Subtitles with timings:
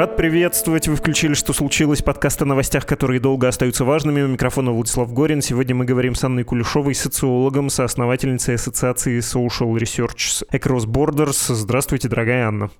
[0.00, 0.88] Рад приветствовать.
[0.88, 4.22] Вы включили «Что случилось?» подкаст о новостях, которые долго остаются важными.
[4.22, 5.42] У микрофона Владислав Горин.
[5.42, 11.52] Сегодня мы говорим с Анной Кулешовой, социологом, соосновательницей ассоциации Social Research Across Borders.
[11.52, 12.70] Здравствуйте, дорогая Анна.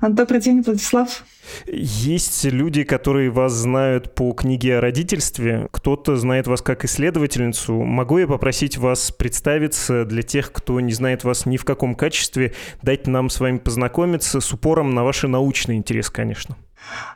[0.00, 1.24] Добрый день, Владислав.
[1.66, 5.68] Есть люди, которые вас знают по книге о родительстве.
[5.70, 7.74] Кто-то знает вас как исследовательницу.
[7.74, 12.52] Могу я попросить вас представиться для тех, кто не знает вас ни в каком качестве,
[12.82, 16.56] дать нам с вами познакомиться с упором на ваши научный интерес, конечно.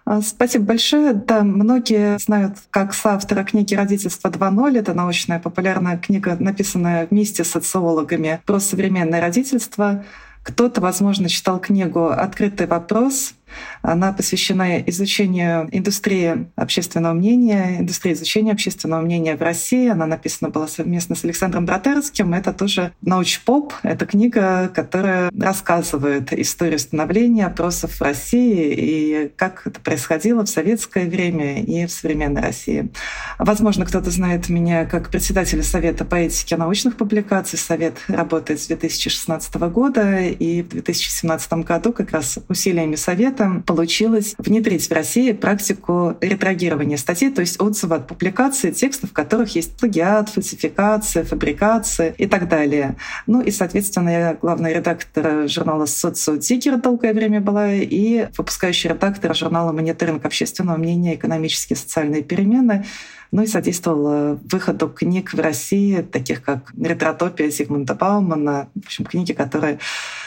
[0.05, 1.13] А, спасибо большое.
[1.13, 4.79] Да, многие знают как соавтора книги «Родительство 2.0».
[4.79, 10.05] Это научная популярная книга, написанная вместе с социологами про современное родительство.
[10.43, 13.35] Кто-то, возможно, читал книгу «Открытый вопрос»,
[13.83, 19.89] она посвящена изучению индустрии общественного мнения, индустрии изучения общественного мнения в России.
[19.89, 22.35] Она написана была совместно с Александром Братерским.
[22.35, 23.73] Это тоже научпоп.
[23.83, 31.07] Это книга, которая рассказывает историю становления опросов в России и как это происходило в советское
[31.07, 32.91] время и в современной России.
[33.39, 37.59] Возможно, кто-то знает меня как председателя Совета по этике научных публикаций.
[37.59, 44.35] Совет работает с 2016 года, и в 2017 году как раз усилиями Совета проектом получилось
[44.39, 49.77] внедрить в России практику ретрагирования статей, то есть отзыва от публикации текстов, в которых есть
[49.79, 52.97] плагиат, фальсификация, фабрикация и так далее.
[53.27, 59.73] Ну и, соответственно, я главный редактор журнала «Социотикер» долгое время была и выпускающий редактор журнала
[59.73, 61.15] «Мониторинг общественного мнения.
[61.15, 62.85] Экономические и социальные перемены»
[63.33, 69.33] ну и содействовал выходу книг в России, таких как «Ретротопия» Зигмунда Баумана, в общем, книги,
[69.33, 69.79] которые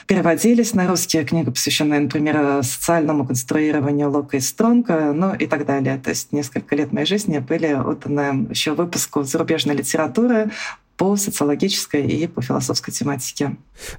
[0.08, 5.98] переводились на русский, книга, посвященная, например, социальному конструированию Лока и Стронга, ну и так далее.
[6.04, 10.52] То есть несколько лет моей жизни были отданы еще выпуску зарубежной литературы
[11.04, 13.58] по социологической и по философской тематике.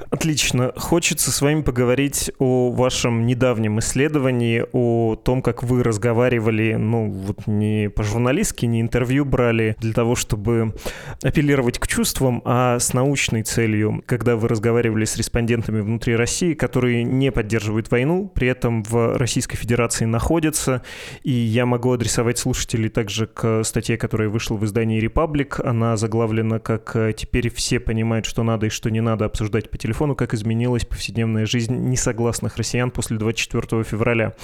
[0.08, 0.72] Отлично.
[0.74, 7.46] Хочется с вами поговорить о вашем недавнем исследовании, о том, как вы разговаривали, ну, вот
[7.46, 10.74] не по-журналистски, не интервью брали для того, чтобы
[11.22, 17.04] апеллировать к чувствам, а с научной целью, когда вы разговаривали с респондентами внутри России, которые
[17.04, 20.80] не поддерживают войну, при этом в Российской Федерации находятся,
[21.22, 26.60] и я могу адресовать слушателей также к статье, которая вышла в издании «Репаблик», она заглавлена
[26.60, 30.34] как э, «Теперь все понимают, что надо и что не надо обсуждать по телефону, как
[30.34, 34.34] изменилась повседневная жизнь несогласных россиян после 24 февраля.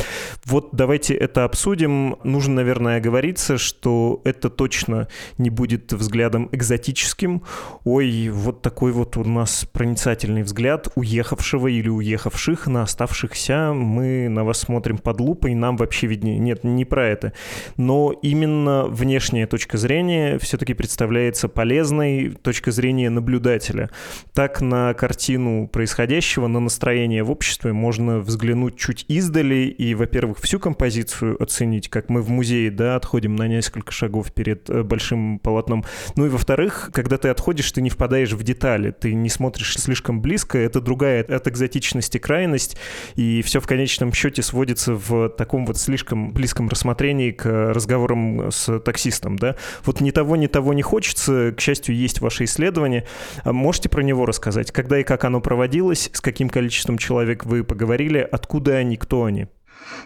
[0.44, 2.16] Вот давайте это обсудим.
[2.25, 5.09] Нужно, наверное, оговориться, что это точно
[5.39, 7.43] не будет взглядом экзотическим.
[7.84, 13.72] Ой, вот такой вот у нас проницательный взгляд уехавшего или уехавших на оставшихся.
[13.72, 16.39] Мы на вас смотрим под лупой, нам вообще виднее.
[16.39, 17.33] Нет, не про это.
[17.77, 23.91] Но именно внешняя точка зрения все-таки представляется полезной точка зрения наблюдателя.
[24.32, 30.58] Так на картину происходящего, на настроение в обществе можно взглянуть чуть издали и, во-первых, всю
[30.58, 35.84] композицию оценить, как мы в музее, да, отходим на несколько шагов перед э, большим полотном.
[36.16, 40.20] Ну и, во-вторых, когда ты отходишь, ты не впадаешь в детали, ты не смотришь слишком
[40.20, 42.76] близко, это другая от экзотичности крайность,
[43.16, 48.78] и все в конечном счете сводится в таком вот слишком близком рассмотрении к разговорам с
[48.80, 49.56] таксистом, да.
[49.84, 53.06] Вот ни того, ни того не хочется, к счастью, есть ваше исследование.
[53.44, 54.72] А можете про него рассказать?
[54.72, 59.47] Когда и как оно проводилось, с каким количеством человек вы поговорили, откуда они, кто они?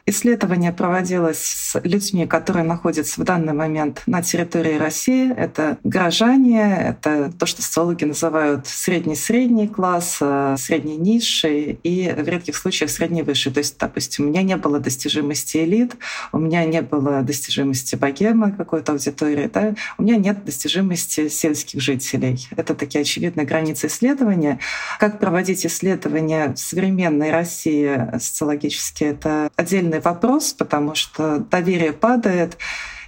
[0.06, 5.32] Исследование проводилось с людьми, которые находятся в данный момент на территории России.
[5.34, 12.56] Это горожане, это то, что социологи называют средний-средний класс, э, средний низший и в редких
[12.56, 13.52] случаях средний высший.
[13.52, 15.96] То есть, допустим, у меня не было достижимости элит,
[16.32, 19.74] у меня не было достижимости богемы какой-то аудитории, да?
[19.98, 22.46] у меня нет достижимости сельских жителей.
[22.56, 24.58] Это такие очевидные границы исследования.
[24.98, 32.56] Как проводить исследования в современной России социологически, это отдельный вопрос, потому что доверие падает,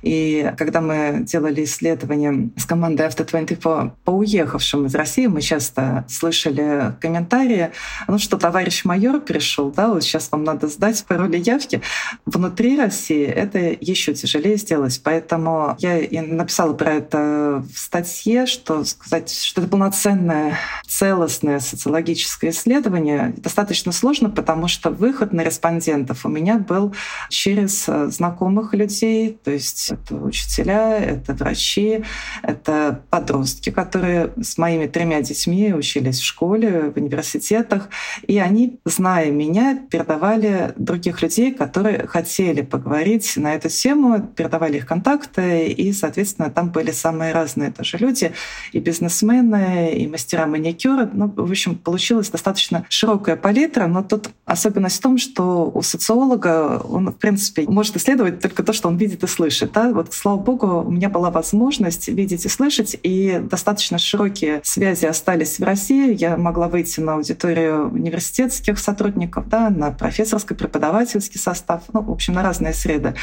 [0.06, 6.04] и когда мы делали исследование с командой Авто-20 по, по уехавшим из России, мы часто
[6.08, 7.72] слышали комментарии,
[8.06, 11.82] ну что товарищ майор пришел, да, вот сейчас вам надо сдать пароли явки.
[12.24, 15.00] Внутри России это еще тяжелее сделать.
[15.02, 22.52] Поэтому я и написала про это в статье, что сказать, что это полноценное, целостное социологическое
[22.52, 26.94] исследование достаточно сложно, потому что выход на респондентов у меня был
[27.28, 32.04] через знакомых людей, то есть Это учителя, это врачи,
[32.42, 37.88] это подростки, которые с моими тремя детьми учились в школе, в университетах.
[38.26, 44.86] И они, зная меня, передавали других людей, которые хотели поговорить на эту тему, передавали их
[44.86, 48.32] контакты, и, соответственно, там были самые разные тоже люди,
[48.72, 51.08] и бизнесмены, и мастера маникюра.
[51.12, 56.78] Ну, в общем, получилась достаточно широкая палитра, но тут особенность в том, что у социолога
[56.78, 59.75] он, в принципе, может исследовать только то, что он видит и слышит.
[59.76, 59.92] Да?
[59.92, 65.58] Вот, слава богу, у меня была возможность видеть и слышать, и достаточно широкие связи остались
[65.58, 66.14] в России.
[66.14, 72.42] Я могла выйти на аудиторию университетских сотрудников, да, на профессорско-преподавательский состав, ну, в общем, на
[72.42, 73.16] разные среды.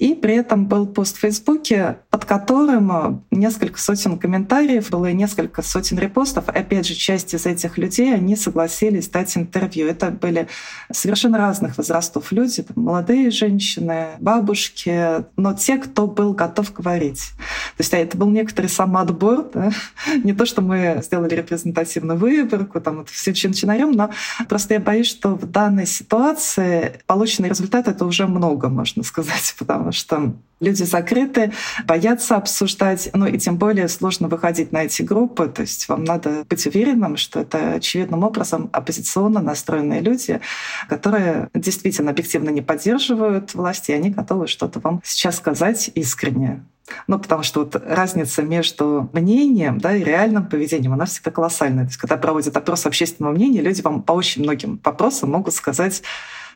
[0.00, 5.96] И при этом был пост в Фейсбуке, под которым несколько сотен комментариев, было несколько сотен
[5.96, 6.48] репостов.
[6.48, 9.86] Опять же, часть из этих людей, они согласились дать интервью.
[9.86, 10.48] Это были
[10.90, 17.30] совершенно разных возрастов люди, там, молодые женщины, бабушки, но те, кто был готов говорить.
[17.76, 19.70] То есть это был некоторый самоотбор, да?
[20.24, 24.10] не то, что мы сделали репрезентативную выборку, там вот все чин-чинарем, но
[24.48, 29.92] просто я боюсь, что в данной ситуации полученный результат— это уже много, можно сказать, потому
[29.92, 31.52] что люди закрыты,
[31.84, 36.44] боятся обсуждать, ну и тем более сложно выходить на эти группы, то есть вам надо
[36.48, 40.40] быть уверенным, что это очевидным образом оппозиционно настроенные люди,
[40.88, 46.62] которые действительно объективно не поддерживают власти, и они готовы что-то вам сейчас сказать искренне.
[47.06, 51.84] Ну, потому что вот разница между мнением да, и реальным поведением, она всегда колоссальная.
[51.84, 56.02] То есть, когда проводят опрос общественного мнения, люди вам по очень многим вопросам могут сказать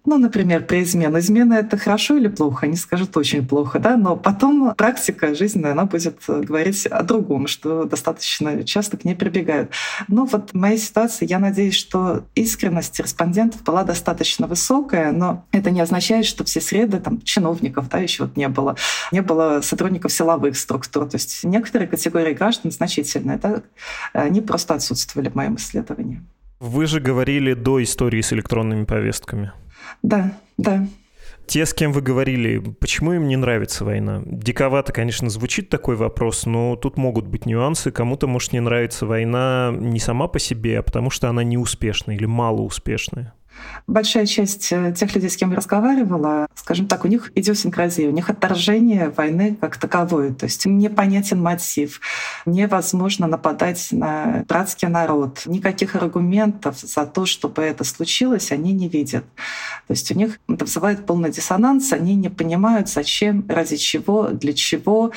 [0.07, 1.19] ну, например, про измену.
[1.19, 2.67] Измена— это хорошо или плохо?
[2.67, 7.85] Они скажут очень плохо, да, но потом практика жизненная, она будет говорить о другом, что
[7.85, 9.71] достаточно часто к ней прибегают.
[10.09, 15.71] Но вот в моей ситуации я надеюсь, что искренность респондентов была достаточно высокая, но это
[15.71, 18.77] не означает, что все среды там, чиновников да, еще вот не было.
[19.11, 21.09] Не было сотрудников силовых структур.
[21.09, 23.63] То есть некоторые категории граждан значительные, да,
[24.13, 26.21] они просто отсутствовали в моем исследовании.
[26.61, 29.53] Вы же говорили до истории с электронными повестками.
[30.05, 30.87] Да, да.
[31.47, 34.23] Те, с кем вы говорили, почему им не нравится война?
[34.27, 37.91] Диковато, конечно, звучит такой вопрос, но тут могут быть нюансы.
[37.91, 42.27] Кому-то может не нравиться война не сама по себе, а потому что она неуспешная или
[42.27, 43.33] малоуспешная.
[43.87, 48.13] Большая часть э, тех людей, с кем я разговаривала, скажем так, у них идиосинкразия, у
[48.13, 50.33] них отторжение войны как таковой.
[50.33, 52.01] То есть непонятен мотив,
[52.47, 55.43] невозможно нападать на братский народ.
[55.47, 59.25] Никаких аргументов за то, чтобы это случилось, они не видят.
[59.87, 64.55] То есть у них это вызывает полный диссонанс, они не понимают, зачем, ради чего, для
[64.55, 65.13] чего,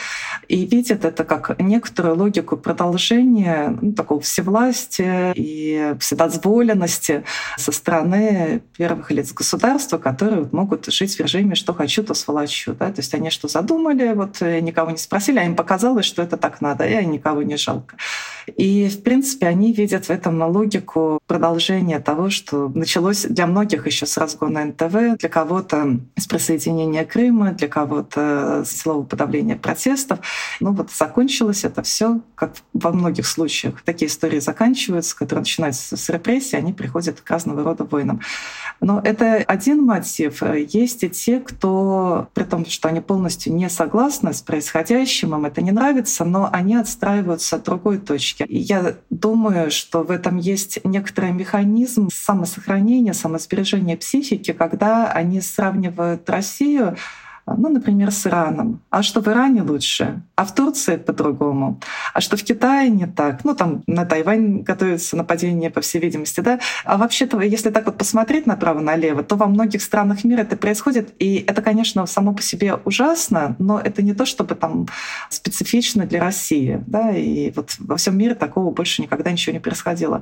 [0.49, 7.23] и видят это как некоторую логику продолжения ну, такого всевластия и вседозволенности
[7.57, 8.26] со стороны
[8.77, 12.73] первых лиц государства, которые могут жить в режиме «что хочу, то сволочу».
[12.73, 12.91] Да?
[12.91, 16.37] То есть они что задумали, вот э, никого не спросили, а им показалось, что это
[16.37, 17.95] так надо, и никого не жалко.
[18.55, 24.05] И, в принципе, они видят в этом логику продолжения того, что началось для многих еще
[24.05, 30.19] с разгона НТВ, для кого-то с присоединения Крыма, для кого-то с силового подавления протестов.
[30.59, 33.81] Ну вот закончилось это все, как во многих случаях.
[33.83, 38.16] Такие истории заканчиваются, которые начинаются с репрессий, они приходят к разного рода войнам.
[38.79, 40.43] Но это один мотив.
[40.43, 45.61] Есть и те, кто, при том, что они полностью не согласны с происходящим, им это
[45.61, 48.43] не нравится, но они отстраиваются от другой точки.
[48.43, 56.29] И я думаю, что в этом есть некоторый механизм самосохранения, самосбережения психики, когда они сравнивают
[56.29, 56.97] Россию
[57.55, 58.81] ну, например, с Ираном.
[58.89, 60.21] А что в Иране лучше?
[60.35, 61.79] А в Турции по-другому?
[62.13, 63.45] А что в Китае не так?
[63.45, 66.59] Ну, там на Тайвань готовится нападение, по всей видимости, да?
[66.83, 71.43] А вообще-то, если так вот посмотреть направо-налево, то во многих странах мира это происходит, и
[71.47, 74.87] это, конечно, само по себе ужасно, но это не то, чтобы там
[75.29, 80.21] специфично для России, да, и вот во всем мире такого больше никогда ничего не происходило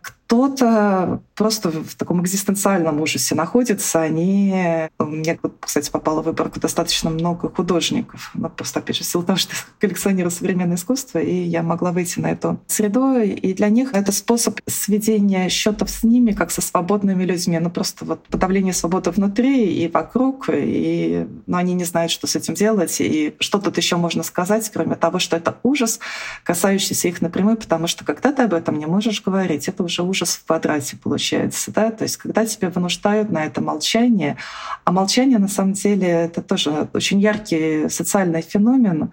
[0.00, 4.02] кто-то просто в таком экзистенциальном ужасе находится.
[4.02, 4.88] Они...
[4.98, 8.30] Мне, кстати, попало в выборку достаточно много художников.
[8.34, 11.92] Но просто, опять же, в силу того, что я коллекционирую современное искусство, и я могла
[11.92, 13.18] выйти на эту среду.
[13.20, 17.58] И для них это способ сведения счетов с ними, как со свободными людьми.
[17.58, 22.36] Ну, просто вот подавление свободы внутри и вокруг, и ну, они не знают, что с
[22.36, 22.96] этим делать.
[23.00, 26.00] И что тут еще можно сказать, кроме того, что это ужас,
[26.44, 30.36] касающийся их напрямую, потому что когда ты об этом не можешь говорить, это уже ужас
[30.36, 34.36] в квадрате получается, да, то есть когда тебя вынуждают на это молчание,
[34.84, 39.10] а молчание на самом деле это тоже очень яркий социальный феномен,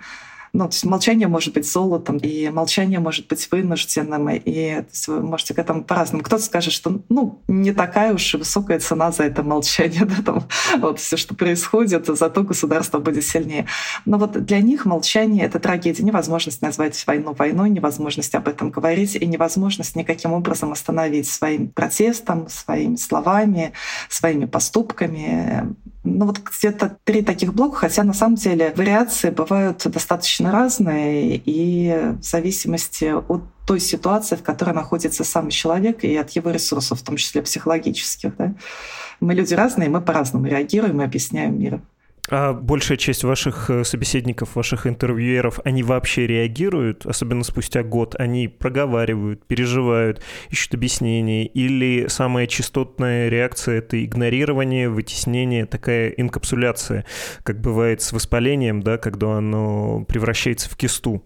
[0.55, 5.53] Ну, то есть молчание может быть золотом, и молчание может быть вынужденным, и вы можете
[5.53, 6.23] к этому по-разному.
[6.23, 10.47] Кто-то скажет, что ну, не такая уж и высокая цена за это молчание, да, там,
[10.79, 13.67] вот все, что происходит, зато государство будет сильнее.
[14.05, 19.15] Но вот для них молчание— это трагедия, невозможность назвать войну войной, невозможность об этом говорить
[19.15, 23.73] и невозможность никаким образом остановить своим протестом, своими словами,
[24.07, 30.51] своими поступками ну вот где-то три таких блока, хотя на самом деле вариации бывают достаточно
[30.51, 36.51] разные, и в зависимости от той ситуации, в которой находится сам человек, и от его
[36.51, 38.37] ресурсов, в том числе психологических.
[38.37, 38.53] Да?
[39.19, 41.81] Мы люди разные, мы по-разному реагируем и объясняем мир.
[42.29, 48.15] А большая часть ваших э, собеседников, ваших интервьюеров, они вообще реагируют, особенно спустя год?
[48.17, 51.45] Они проговаривают, переживают, ищут объяснения?
[51.45, 57.05] Или самая частотная реакция— это игнорирование, вытеснение, такая инкапсуляция,
[57.43, 61.23] как бывает с воспалением, да, когда оно превращается в кисту?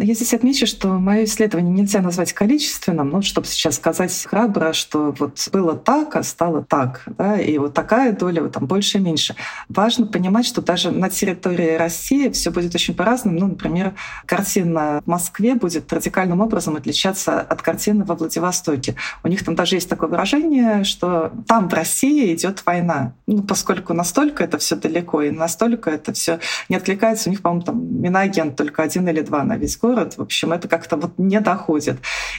[0.00, 5.12] Я здесь отмечу, что мое исследование нельзя назвать количественным, ну, чтобы сейчас сказать храбро, что
[5.18, 9.00] вот было так, а стало так, да, и вот такая доля, вот там больше и
[9.00, 9.34] меньше.
[9.68, 13.40] Важно понимать, что даже на территории России все будет очень по-разному.
[13.40, 18.94] Ну, например, картина в Москве будет радикальным образом отличаться от картины во Владивостоке.
[19.24, 23.14] У них там даже есть такое выражение, что там в России идет война.
[23.26, 26.38] Ну, поскольку настолько это все далеко и настолько это все
[26.68, 30.14] не откликается, у них, по-моему, там Минагент только один или два на весь город.
[30.18, 31.96] В общем, это как-то вот не доходит.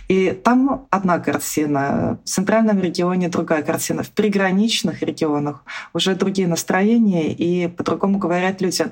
[0.08, 5.64] И там одна картина, в центральном регионе другая картина, в приграничных регионах
[5.94, 8.86] уже другие настроения и по-другому говорят люди.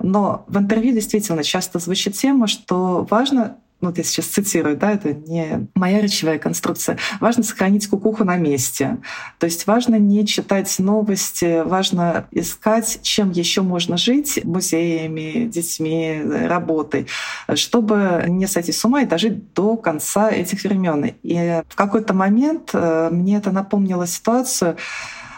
[0.00, 4.92] Но в интервью действительно часто звучит тема, что важно ну, вот я сейчас цитирую, да,
[4.92, 8.98] это не моя речевая конструкция, важно сохранить кукуху на месте.
[9.38, 17.06] То есть важно не читать новости, важно искать, чем еще можно жить музеями, детьми, работой,
[17.54, 21.14] чтобы не сойти с ума и дожить до конца этих времен.
[21.22, 24.76] И в какой-то момент э, мне это напомнило ситуацию,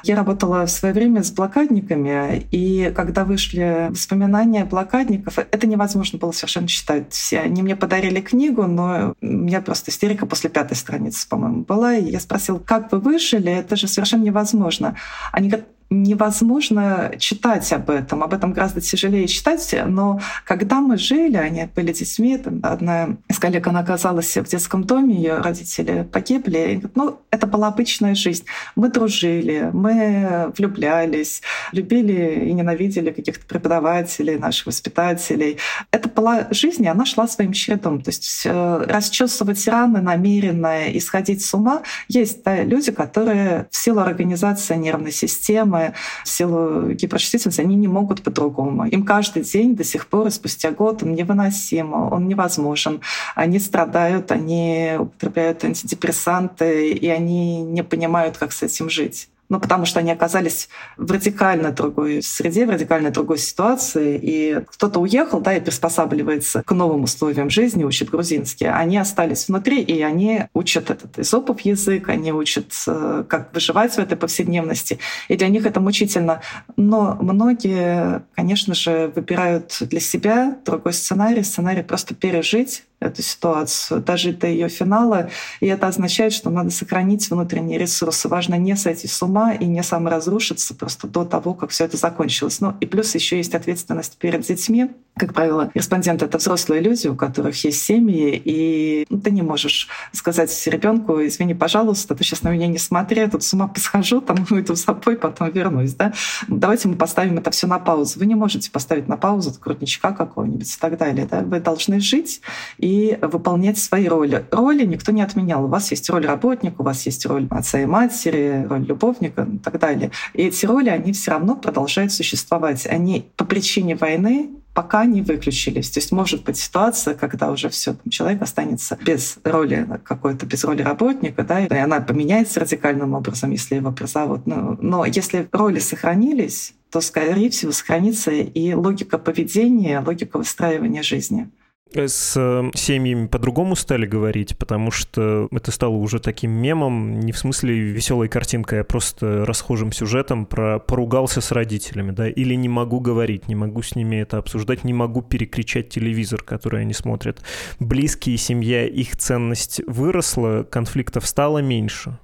[0.03, 6.33] я работала в свое время с блокадниками, и когда вышли воспоминания блокадников, это невозможно было
[6.33, 7.13] совершенно читать.
[7.13, 11.95] Все они мне подарили книгу, но у меня просто истерика после пятой страницы, по-моему, была.
[11.95, 13.53] И я спросила, как вы выжили?
[13.53, 14.97] Это же совершенно невозможно.
[15.33, 18.23] Они говорят, невозможно читать об этом.
[18.23, 19.75] Об этом гораздо тяжелее читать.
[19.87, 24.85] Но когда мы жили, они были детьми, там, одна из коллег, она оказалась в детском
[24.85, 26.59] доме, ее родители погибли.
[26.59, 28.45] И говорит, ну, это была обычная жизнь.
[28.77, 35.59] Мы дружили, мы влюблялись, любили и ненавидели каких-то преподавателей, наших воспитателей.
[35.91, 38.01] Это была жизнь, и она шла своим чередом.
[38.01, 41.83] То есть э, расчесывать раны намеренно и сходить с ума.
[42.09, 45.82] Есть да, люди, которые в силу организации нервной системы,
[46.25, 48.87] в силу гиперчувствительности, они не могут по-другому.
[48.87, 53.01] Им каждый день до сих пор, спустя год, он невыносим, он невозможен.
[53.35, 59.85] Они страдают, они употребляют антидепрессанты, и они не понимают, как с этим жить ну, потому
[59.85, 65.55] что они оказались в радикально другой среде, в радикально другой ситуации, и кто-то уехал, да,
[65.55, 68.65] и приспосабливается к новым условиям жизни, учит грузинский.
[68.65, 73.99] Они остались внутри, и они учат этот изопов язык, они учат, э, как выживать в
[73.99, 76.41] этой повседневности, и для них это мучительно.
[76.79, 84.39] Но многие, конечно же, выбирают для себя другой сценарий, сценарий просто пережить эту ситуацию, дожить
[84.39, 85.31] до ее финала.
[85.61, 88.29] И это означает, что надо сохранить внутренние ресурсы.
[88.29, 92.61] Важно не сойти с ума и не саморазрушиться просто до того, как все это закончилось.
[92.61, 94.91] Ну и плюс еще есть ответственность перед детьми.
[95.17, 99.89] Как правило, респонденты— это взрослые люди, у которых есть семьи, и ну, ты не можешь
[100.13, 104.23] сказать ребенку, извини, пожалуйста, ты сейчас на меня не смотри, я тут с ума посхожу,
[104.23, 105.95] там уйду с собой, потом вернусь.
[105.95, 106.13] Да?
[106.49, 108.19] Давайте мы поставим это все на паузу.
[108.19, 111.27] Вы не можете поставить на паузу крутничка какого-нибудь и так далее.
[111.31, 111.41] Да?
[111.41, 112.41] Вы должны жить
[112.79, 114.45] и и выполнять свои роли.
[114.51, 115.65] Роли никто не отменял.
[115.65, 119.57] У вас есть роль работника, у вас есть роль отца и матери, роль любовника и
[119.57, 120.11] так далее.
[120.35, 122.87] И эти роли, они все равно продолжают существовать.
[122.87, 125.91] Они по причине войны пока не выключились.
[125.91, 130.83] То есть может быть ситуация, когда уже все, человек останется без роли какой-то, без роли
[130.83, 134.47] работника, да, и она поменяется радикальным образом, если его призовут.
[134.47, 141.49] Но, но если роли сохранились, то, скорее всего, сохранится и логика поведения, логика выстраивания жизни.
[141.95, 147.39] С э, семьями по-другому стали говорить, потому что это стало уже таким мемом, не в
[147.39, 153.01] смысле веселой картинкой, а просто расхожим сюжетом про поругался с родителями, да, или не могу
[153.01, 157.43] говорить, не могу с ними это обсуждать, не могу перекричать телевизор, который они смотрят.
[157.79, 162.19] Близкие, семья, их ценность выросла, конфликтов стало меньше.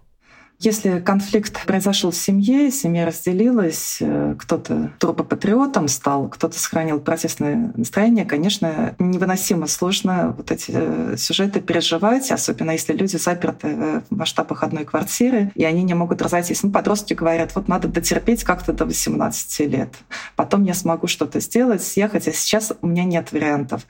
[0.61, 8.25] Если конфликт произошел в семье, семья разделилась, э, кто-то трупопатриотом стал, кто-то сохранил протестное настроение,
[8.25, 14.65] конечно, невыносимо сложно вот эти э, сюжеты переживать, особенно если люди заперты э, в масштабах
[14.65, 16.65] одной квартиры, и они не могут разойтись.
[16.65, 19.95] Ну, подростки говорят, вот надо дотерпеть как-то до 18 лет.
[20.35, 23.87] Потом я смогу что-то сделать, съехать, а сейчас у меня нет вариантов.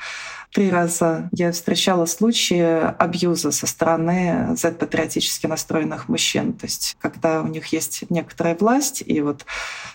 [0.53, 6.55] Три раза я встречала случаи абьюза со стороны Z-патриотически настроенных мужчин.
[6.55, 9.45] То есть когда у них есть некоторая власть, и вот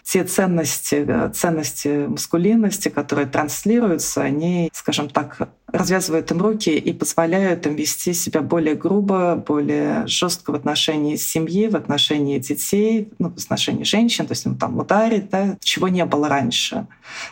[0.04, 7.76] те ценности, ценности маскулинности, которые транслируются, они, скажем так, развязывают им руки и позволяют им
[7.76, 13.84] вести себя более грубо, более жестко в отношении семьи, в отношении детей, ну, в отношении
[13.84, 16.76] женщин, то есть ну, там ударить, да, чего не было раньше.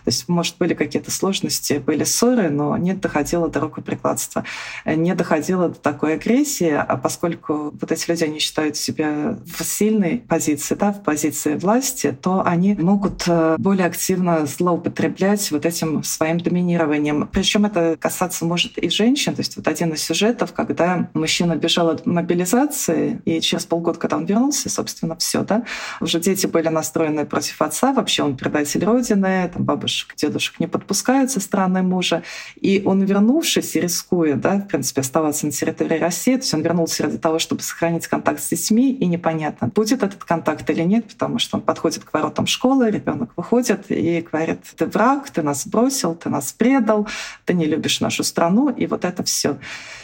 [0.03, 4.43] То есть, может, были какие-то сложности, были ссоры, но не доходило до рукоприкладства,
[4.85, 10.17] не доходило до такой агрессии, а поскольку вот эти люди, они считают себя в сильной
[10.17, 16.39] позиции, да, в позиции власти, то они могут э, более активно злоупотреблять вот этим своим
[16.39, 17.29] доминированием.
[17.31, 19.35] Причем это касается касаться может и женщин.
[19.35, 24.17] То есть вот один из сюжетов, когда мужчина бежал от мобилизации, и через полгода, когда
[24.17, 25.63] он вернулся, собственно, все, да,
[25.99, 31.31] уже дети были настроены против отца, вообще он предатель Родины, там бабушек, дедушек не подпускают
[31.31, 32.23] со стороны мужа.
[32.61, 37.03] И он, вернувшись рискуя, да, в принципе, оставаться на территории России, то есть он вернулся
[37.03, 41.39] ради того, чтобы сохранить контакт с детьми, и непонятно, будет этот контакт или нет, потому
[41.39, 46.15] что он подходит к воротам школы, ребенок выходит и говорит, ты враг, ты нас бросил,
[46.15, 47.07] ты нас предал,
[47.45, 49.57] ты не любишь нашу нашу страну, и вот это все.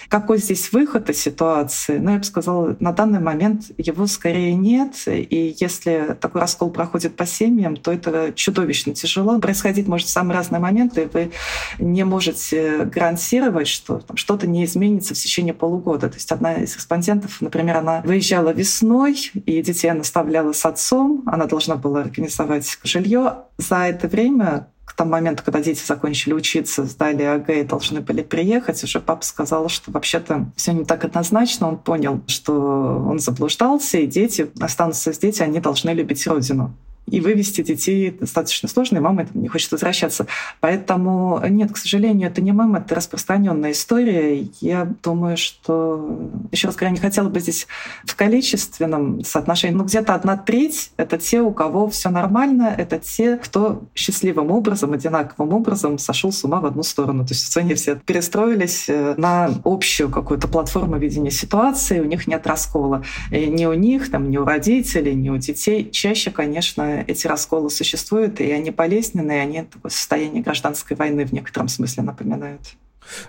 [0.10, 1.98] Какой здесь выход из ситуации?
[1.98, 4.94] Ну, я бы сказала, на данный момент его скорее нет.
[5.06, 9.38] И если такой раскол проходит по семьям, то это чудовищно тяжело.
[9.40, 11.32] Происходить может в самые разные моменты, и вы
[11.78, 16.08] не можете гарантировать, что там, что-то не изменится в течение полугода.
[16.08, 21.24] То есть одна из респондентов, например, она выезжала весной, и детей она оставляла с отцом,
[21.26, 23.40] она должна была организовать жилье.
[23.58, 28.22] За это время к тому моменту, когда дети закончили учиться, сдали АГ и должны были
[28.22, 31.67] приехать, уже папа сказал, что вообще-то все не так однозначно.
[31.67, 36.74] Он понял, что он заблуждался, и дети останутся здесь, они должны любить родину
[37.08, 40.28] и вывести детей достаточно сложно, и мама этому не хочет возвращаться.
[40.60, 44.48] Поэтому нет, к сожалению, это не мама, это распространенная история.
[44.60, 47.68] Я думаю, что, еще раз говоря, не хотела бы здесь
[48.04, 53.38] в количественном соотношении, но где-то одна треть— это те, у кого все нормально, это те,
[53.38, 57.26] кто счастливым образом, одинаковым образом сошел с ума в одну сторону.
[57.26, 62.46] То есть они все перестроились э, на общую какую-то платформу видения ситуации, у них нет
[62.46, 63.04] раскола.
[63.32, 65.90] И ни у них, там, ни у родителей, ни у детей.
[65.90, 71.68] Чаще, конечно, эти расколы существуют, и они болезненные, они такое состояние гражданской войны в некотором
[71.68, 72.62] смысле напоминают.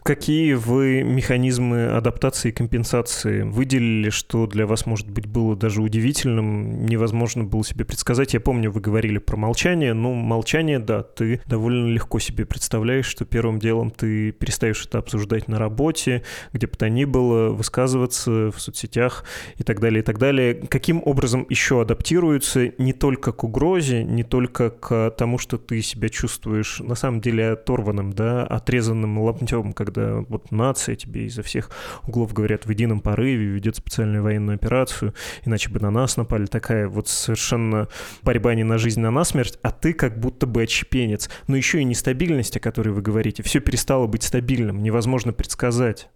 [0.03, 6.87] Какие вы механизмы адаптации и компенсации выделили, что для вас, может быть, было даже удивительным,
[6.87, 8.35] невозможно было себе предсказать?
[8.35, 9.95] Я помню, вы говорили про молчание.
[9.95, 15.49] Ну, молчание, да, ты довольно легко себе представляешь, что первым делом ты перестаешь это обсуждать
[15.49, 19.25] на работе, где бы то ни было, высказываться в соцсетях
[19.57, 20.55] и так далее, и так далее.
[20.55, 26.09] Каким образом еще адаптируются не только к угрозе, не только к тому, что ты себя
[26.09, 31.71] чувствуешь на самом деле оторванным, да, отрезанным ломтем том, когда вот нация тебе изо всех
[32.07, 36.47] углов говорят в едином порыве, ведет специальную военную операцию, иначе бы на нас напали.
[36.47, 37.89] Такая вот совершенно
[38.23, 41.29] борьба не на жизнь, а на смерть, а ты как будто бы отщепенец.
[41.47, 46.09] Но еще и нестабильность, о которой вы говорите, все перестало быть стабильным, невозможно предсказать.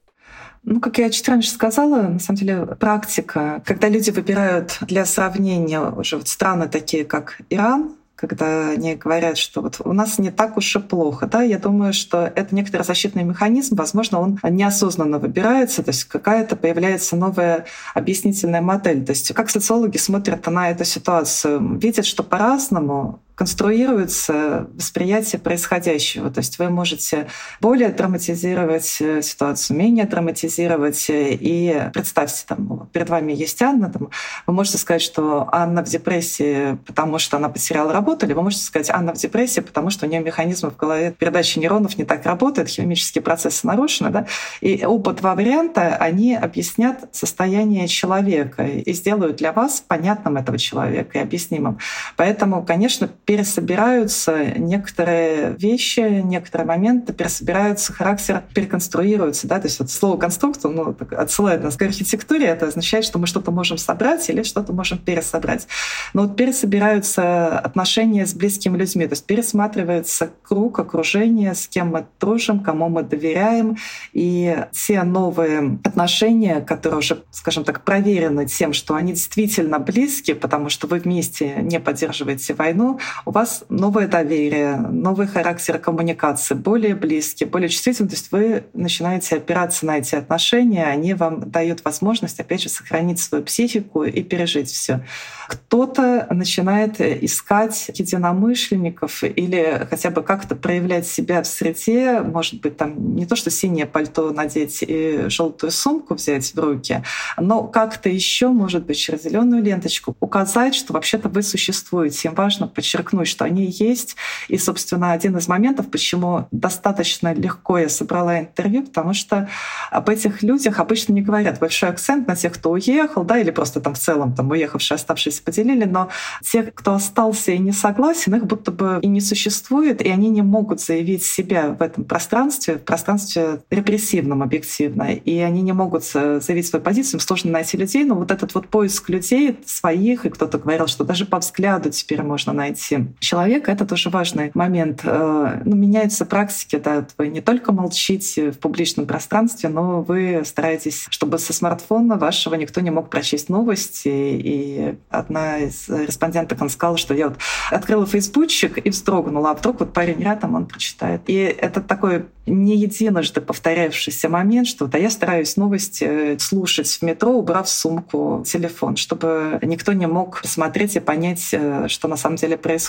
[0.65, 5.81] Ну, как я чуть раньше сказала, на самом деле практика, когда люди выбирают для сравнения
[5.81, 10.56] уже вот страны такие, как Иран, когда они говорят, что вот у нас не так
[10.56, 11.26] уж и плохо.
[11.26, 11.42] Да?
[11.42, 17.16] Я думаю, что это некоторый защитный механизм, возможно, он неосознанно выбирается, то есть какая-то появляется
[17.16, 19.04] новая объяснительная модель.
[19.04, 26.31] То есть как социологи смотрят на эту ситуацию, видят, что по-разному конструируется восприятие происходящего.
[26.31, 27.29] То есть вы можете
[27.61, 31.09] более драматизировать э, ситуацию, менее драматизировать.
[31.09, 34.11] Э, и представьте, там, перед вами есть Анна, там,
[34.47, 38.64] вы можете сказать, что Анна в депрессии, потому что она потеряла работу, или вы можете
[38.64, 42.27] сказать, Анна в депрессии, потому что у нее механизмы в голове передачи нейронов не так
[42.27, 44.11] работают, химические процессы нарушены.
[44.11, 44.27] Да?
[44.61, 51.18] И оба два варианта, они объяснят состояние человека и сделают для вас понятным этого человека
[51.18, 51.79] и объяснимым.
[52.16, 59.46] Поэтому, конечно, пересобираются некоторые вещи, некоторые моменты, пересобираются, характер переконструируется.
[59.46, 59.61] Да?
[59.61, 63.52] То есть вот слово «конструктор» ну, отсылает нас к архитектуре, это означает, что мы что-то
[63.52, 65.68] можем собрать или что-то можем пересобрать.
[66.14, 72.06] Но вот пересобираются отношения с близкими людьми, то есть пересматривается круг окружения, с кем мы
[72.20, 73.76] дружим, кому мы доверяем,
[74.12, 80.68] и те новые отношения, которые уже, скажем так, проверены тем, что они действительно близкие, потому
[80.68, 87.44] что вы вместе не поддерживаете войну, у вас новое доверие, новый характер коммуникации, более близкий,
[87.44, 88.09] более чувствительный.
[88.09, 93.18] То есть вы начинаете опираться на эти отношения, они вам дают возможность, опять же, сохранить
[93.18, 95.05] свою психику и пережить все.
[95.48, 103.14] Кто-то начинает искать единомышленников или хотя бы как-то проявлять себя в среде, может быть, там
[103.16, 107.03] не то, что синее пальто надеть и желтую сумку взять в руки,
[107.37, 112.29] но как-то еще, может быть, через зеленую ленточку указать, что вообще-то вы существуете.
[112.29, 114.17] Им важно подчеркнуть, что они есть.
[114.49, 119.49] И, собственно, один из моментов, почему достаточно легко я собрала интервью, потому что
[119.91, 121.59] об этих людях обычно не говорят.
[121.59, 125.43] Большой акцент на тех, кто уехал, да, или просто там в целом там уехавшие, оставшиеся
[125.43, 126.09] поделили, но
[126.43, 130.43] те, кто остался и не согласен, их будто бы и не существует, и они не
[130.43, 136.67] могут заявить себя в этом пространстве, в пространстве репрессивном объективно, и они не могут заявить
[136.67, 140.59] свою позицию, им сложно найти людей, но вот этот вот поиск людей своих, и кто-то
[140.59, 145.00] говорил, что даже по взгляду теперь можно найти человека, это тоже важный момент.
[145.05, 151.07] Э, ну, меняются практики, да, вы не только молчите в публичном пространстве, но вы стараетесь,
[151.11, 154.09] чтобы со смартфона вашего никто не мог прочесть новости.
[154.09, 157.38] И одна из респонденток, она сказала, что я вот
[157.70, 161.22] открыла фейсбучик и вздрогнула, а вдруг вот парень рядом, он прочитает.
[161.26, 167.33] И это такой не единожды повторявшийся момент, что да, я стараюсь новости слушать в метро,
[167.33, 172.37] убрав в сумку телефон, чтобы никто не мог посмотреть и понять, э, что на самом
[172.37, 172.82] деле происходит.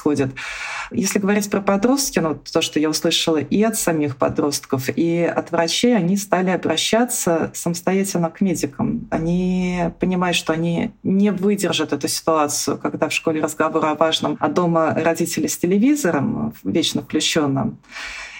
[0.91, 5.51] Если говорить про подростки, ну, то, что я услышала и от самих подростков, и от
[5.51, 9.07] врачей, они стали обращаться самостоятельно к медикам.
[9.09, 14.49] Они понимают, что они не выдержат эту ситуацию, когда в школе разговор о важном, а
[14.49, 17.77] дома родители с телевизором вечно включенным.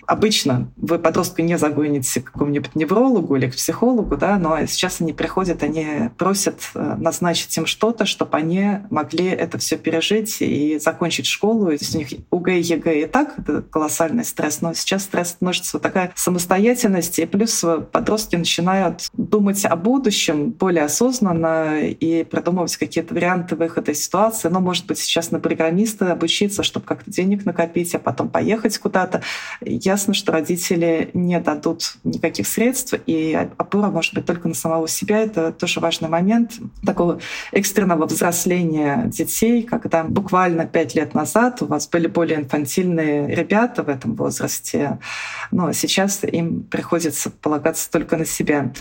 [0.08, 5.13] Обычно вы подростка не загоните к какому-нибудь неврологу или к психологу, да, но сейчас они
[5.13, 11.26] приходят, они просят э, назначить им что-то, чтобы они могли это все пережить и закончить
[11.26, 11.68] школу.
[11.68, 15.78] То есть у них ОГЭ, ЕГЭ и так это колоссальный стресс, но сейчас стресс становится
[15.78, 23.13] вот такая самостоятельность, и плюс подростки начинают думать о будущем более осознанно и продумывать какие-то
[23.13, 24.50] варианты выхода из ситуации.
[24.50, 29.22] Ну, может быть, сейчас на программиста обучиться, чтобы как-то денег накопить, а потом поехать куда-то.
[29.62, 34.88] Я ясно, что родители не дадут никаких средств, и опора может быть только на самого
[34.88, 35.19] себя.
[35.19, 36.53] Это тоже важный момент
[36.84, 37.19] такого
[37.51, 43.89] экстренного взросления детей, когда буквально пять лет назад у вас были более инфантильные ребята в
[43.89, 44.97] этом возрасте,
[45.51, 48.71] но сейчас им приходится полагаться только на себя.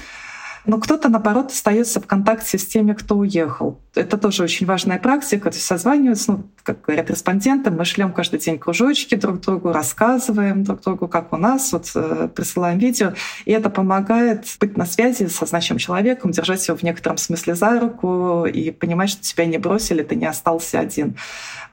[0.64, 3.80] Но кто-то, наоборот, остается в контакте с теми, кто уехал.
[3.94, 5.50] Это тоже очень важная практика.
[5.50, 10.64] То есть созваниваются, ну, как говорят респонденты, мы шлем каждый день кружочки друг другу, рассказываем
[10.64, 13.12] друг другу, как у нас, вот э, присылаем видео.
[13.44, 17.80] И это помогает быть на связи со значимым человеком, держать его в некотором смысле за
[17.80, 21.16] руку и понимать, что тебя не бросили, ты не остался один.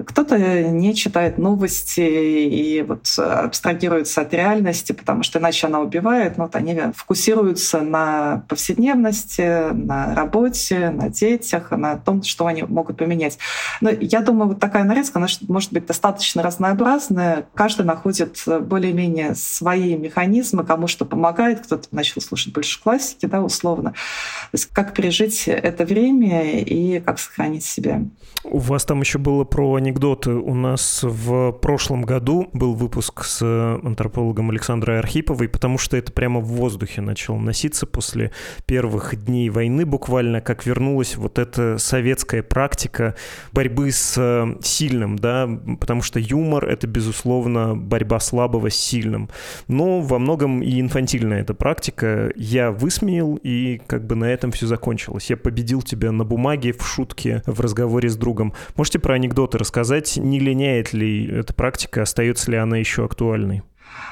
[0.04, 6.38] Кто-то не читает новости и вот абстрагируется от реальности, потому что иначе она убивает.
[6.38, 12.98] Но вот они фокусируются на повседневности, на работе, на детях, на том, что они могут
[12.98, 13.40] поменять.
[13.82, 17.48] Но я думаю, вот такая нарезка, она может быть достаточно разнообразная.
[17.54, 21.62] Каждый находит более-менее свои механизмы, кому что помогает.
[21.62, 23.92] Кто-то начал слушать больше классики, да, условно.
[23.92, 28.02] То есть как пережить это время и как сохранить себя.
[28.44, 30.32] У вас там еще было про анекдоты.
[30.32, 33.42] У нас в прошлом году был выпуск с
[33.84, 38.32] антропологом Александрой Архиповой, потому что это прямо в воздухе начало носиться после
[38.66, 43.16] первых дней войны буквально, как вернулась вот эта советская практика
[43.52, 49.30] борьбы с э, сильным, да, потому что юмор— это, безусловно, борьба слабого с сильным.
[49.68, 52.32] Но во многом и инфантильная эта практика.
[52.36, 55.30] Я высмеял, и как бы на этом все закончилось.
[55.30, 58.54] Я победил тебя на бумаге, в шутке, в разговоре с другом.
[58.76, 60.18] Можете про анекдоты рассказать?
[60.18, 62.02] Не линяет ли эта практика?
[62.04, 63.64] Остается ли она еще актуальной?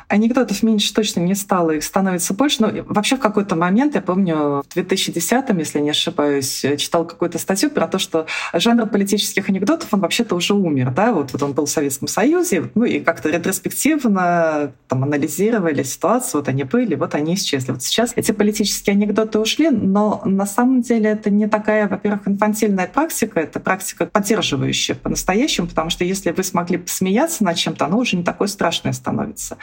[0.09, 2.61] Анекдотов меньше точно не стало, их становится больше.
[2.61, 7.69] Но вообще в какой-то момент, я помню, в 2010-м, если не ошибаюсь, читал какую-то статью
[7.69, 10.91] про то, что жанр политических анекдотов, он вообще-то уже умер.
[10.91, 11.11] Да?
[11.11, 16.47] Вот, вот он был в Советском Союзе, ну и как-то ретроспективно там, анализировали ситуацию, вот
[16.47, 17.73] они были, вот они исчезли.
[17.73, 22.87] Вот сейчас эти политические анекдоты ушли, но на самом деле это не такая, во-первых, инфантильная
[22.87, 28.15] практика, это практика поддерживающая по-настоящему, потому что если вы смогли посмеяться над чем-то, оно уже
[28.15, 29.57] не такое страшное становится.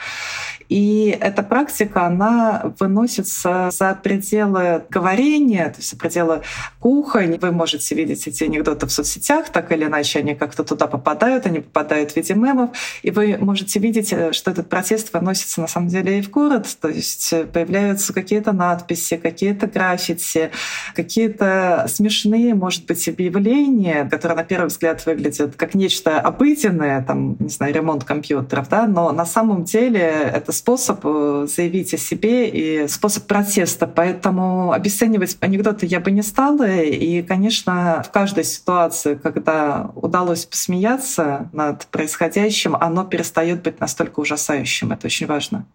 [0.69, 6.41] И эта практика, она выносится за пределы говорения, то есть за пределы
[6.79, 7.37] кухонь.
[7.39, 11.59] Вы можете видеть эти анекдоты в соцсетях, так или иначе они как-то туда попадают, они
[11.59, 12.71] попадают в виде мемов,
[13.03, 16.67] и вы можете видеть, э, что этот протест выносится на самом деле и в город,
[16.81, 20.51] то есть появляются какие-то надписи, какие-то граффити,
[20.95, 27.49] какие-то смешные, может быть, объявления, которые на первый взгляд выглядят как нечто обыденное, там, не
[27.49, 32.87] знаю, ремонт компьютеров, да, но на самом деле это способ э, заявить о себе и
[32.87, 33.87] способ протеста.
[33.87, 36.67] Поэтому обесценивать анекдоты я бы не стала.
[36.67, 44.91] И, конечно, в каждой ситуации, когда удалось посмеяться над происходящим, оно перестает быть настолько ужасающим.
[44.91, 45.65] Это очень важно.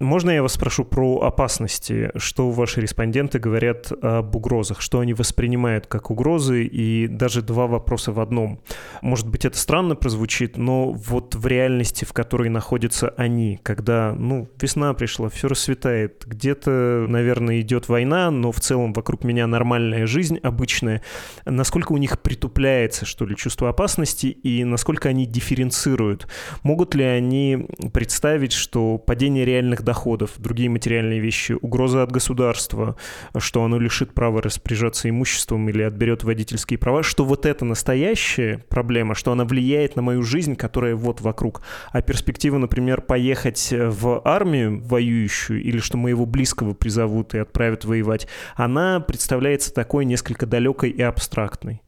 [0.00, 2.10] Можно я вас спрошу про опасности?
[2.16, 4.80] Что ваши респонденты говорят об угрозах?
[4.80, 6.64] Что они воспринимают как угрозы?
[6.64, 8.60] И даже два вопроса в одном.
[9.02, 14.48] Может быть, это странно прозвучит, но вот в реальности, в которой находятся они, когда, ну,
[14.60, 20.38] весна пришла, все расцветает, где-то, наверное, идет война, но в целом вокруг меня нормальная жизнь
[20.42, 21.02] обычная,
[21.44, 26.28] насколько у них притупляется, что ли, чувство опасности и насколько они дифференцируют?
[26.62, 32.96] Могут ли они представить, что падение реальных доходов, другие материальные вещи, угроза от государства,
[33.36, 39.14] что оно лишит права распоряжаться имуществом или отберет водительские права, что вот это настоящая проблема,
[39.14, 41.62] что она влияет на мою жизнь, которая вот вокруг.
[41.92, 48.28] А перспектива, например, поехать в армию воюющую или что моего близкого призовут и отправят воевать,
[48.56, 51.82] она представляется такой несколько далекой и абстрактной.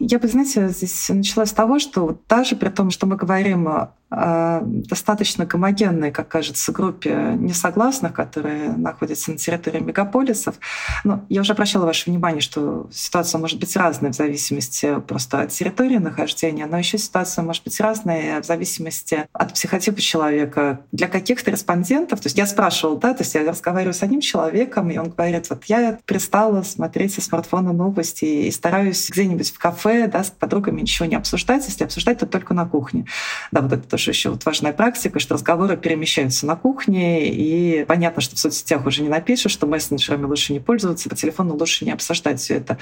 [0.00, 3.68] Я бы, знаете, здесь начала с того, что даже при том, что мы говорим
[4.10, 10.56] достаточно гомогенной, как кажется, группе несогласных, которые находятся на территории мегаполисов.
[11.04, 15.50] Но я уже обращала ваше внимание, что ситуация может быть разной в зависимости просто от
[15.50, 20.80] территории нахождения, но еще ситуация может быть разная в зависимости от психотипа человека.
[20.92, 24.90] Для каких-то респондентов, то есть я спрашивала, да, то есть я разговариваю с одним человеком,
[24.90, 30.06] и он говорит, вот я перестала смотреть со смартфона новости и стараюсь где-нибудь в кафе,
[30.06, 33.04] да, с подругами ничего не обсуждать, если обсуждать, то только на кухне.
[33.52, 38.22] Да, вот это тоже еще вот важная практика, что разговоры перемещаются на кухне, и понятно,
[38.22, 41.90] что в соцсетях уже не напишешь, что мессенджерами лучше не пользоваться, по телефону лучше не
[41.90, 42.78] обсуждать все это.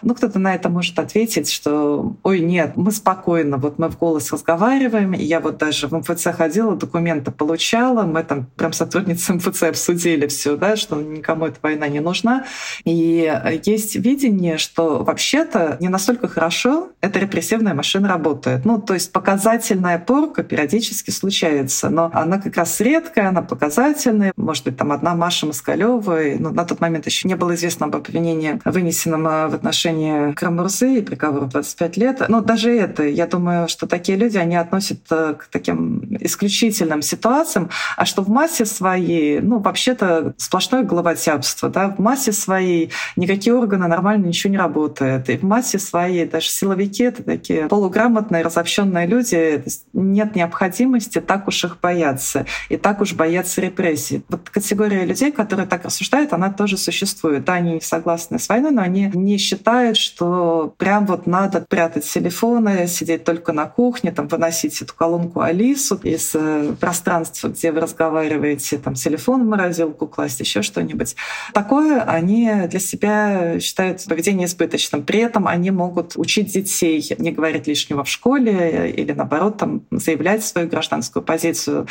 [0.00, 4.32] Ну, кто-то на это может ответить, что ой, нет, мы спокойно, вот мы в голос
[4.32, 10.26] разговариваем, я вот даже в МФЦ ходила, документы получала, мы там прям сотрудницы МФЦ обсудили
[10.28, 12.46] все, да, что никому эта война не нужна.
[12.86, 13.30] И
[13.66, 18.64] есть видение, что вообще-то не настолько хорошо эта репрессивная машина работает.
[18.64, 24.32] Ну, то есть показательная порка периодически случается, но она как раз редкая, она показательная.
[24.36, 27.96] Может быть, там одна Маша Москалева, но на тот момент еще не было известно об
[27.96, 32.22] обвинении, вынесенном э, в отношении Крамурзы и приговору 25 лет.
[32.28, 37.68] Но даже это, я думаю, что такие люди, они относят э, к таким исключительным ситуациям,
[37.96, 43.88] а что в массе своей, ну, вообще-то сплошное головотяпство, да, в массе своей никакие органы
[43.88, 49.64] нормально ничего не работают, и в массе своей даже силовики— это такие полуграмотные, разобщенные люди,
[49.92, 54.22] нет необходимости необходимости так уж их бояться и так уж бояться репрессий.
[54.28, 57.44] Вот категория людей, которые так рассуждают, она тоже существует.
[57.44, 62.86] Да, они согласны с войной, но они не считают, что прям вот надо прятать телефоны,
[62.86, 68.78] сидеть только на кухне, там, выносить эту колонку Алису из э, пространства, где вы разговариваете,
[68.78, 71.16] там, телефон в морозилку класть, еще что-нибудь.
[71.52, 75.02] Такое они для себя считают поведение избыточным.
[75.02, 80.33] При этом они могут учить детей не говорить лишнего в школе или, наоборот, там, заявлять
[80.42, 81.86] свою гражданскую позицию.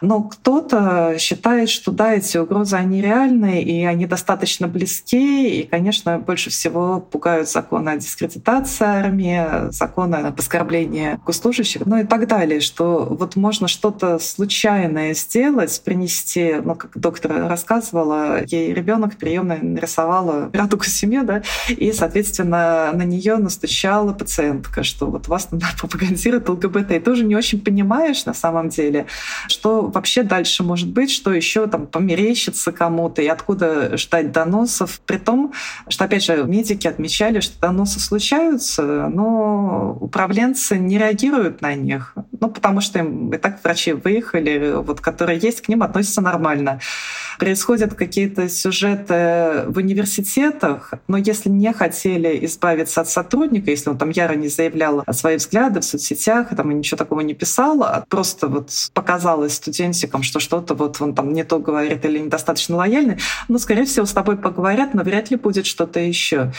[0.00, 6.18] Но кто-то считает, что да, эти угрозы, они реальные, и они достаточно близки, и, конечно,
[6.18, 12.60] больше всего пугают законы о дискредитации армии, законы об оскорблении госслужащих, ну и так далее,
[12.60, 20.50] что вот можно что-то случайное сделать, принести, ну, как доктор рассказывала, ей ребенок приемно нарисовала
[20.52, 27.00] радугу семьи, да, и, соответственно, на нее настучала пациентка, что вот вас пропагандирует ЛГБТ, и
[27.00, 29.06] тоже не очень понимаю, понимаешь на самом деле,
[29.48, 35.00] что вообще дальше может быть, что еще там померещится кому-то и откуда ждать доносов.
[35.06, 35.52] При том,
[35.88, 42.48] что, опять же, медики отмечали, что доносы случаются, но управленцы не реагируют на них, ну,
[42.48, 46.78] потому что им это так врачи выехали, вот, которые есть, к ним относятся нормально.
[47.38, 54.10] Происходят какие-то сюжеты в университетах, но если не хотели избавиться от сотрудника, если он там
[54.10, 58.04] яро не заявлял о свои взгляды в соцсетях, там и ничего такого не писал, а
[58.08, 63.18] просто вот показалось студентикам, что что-то вот он там не то говорит или недостаточно лояльный,
[63.48, 66.52] ну, скорее всего, с тобой поговорят, но вряд ли будет что-то еще.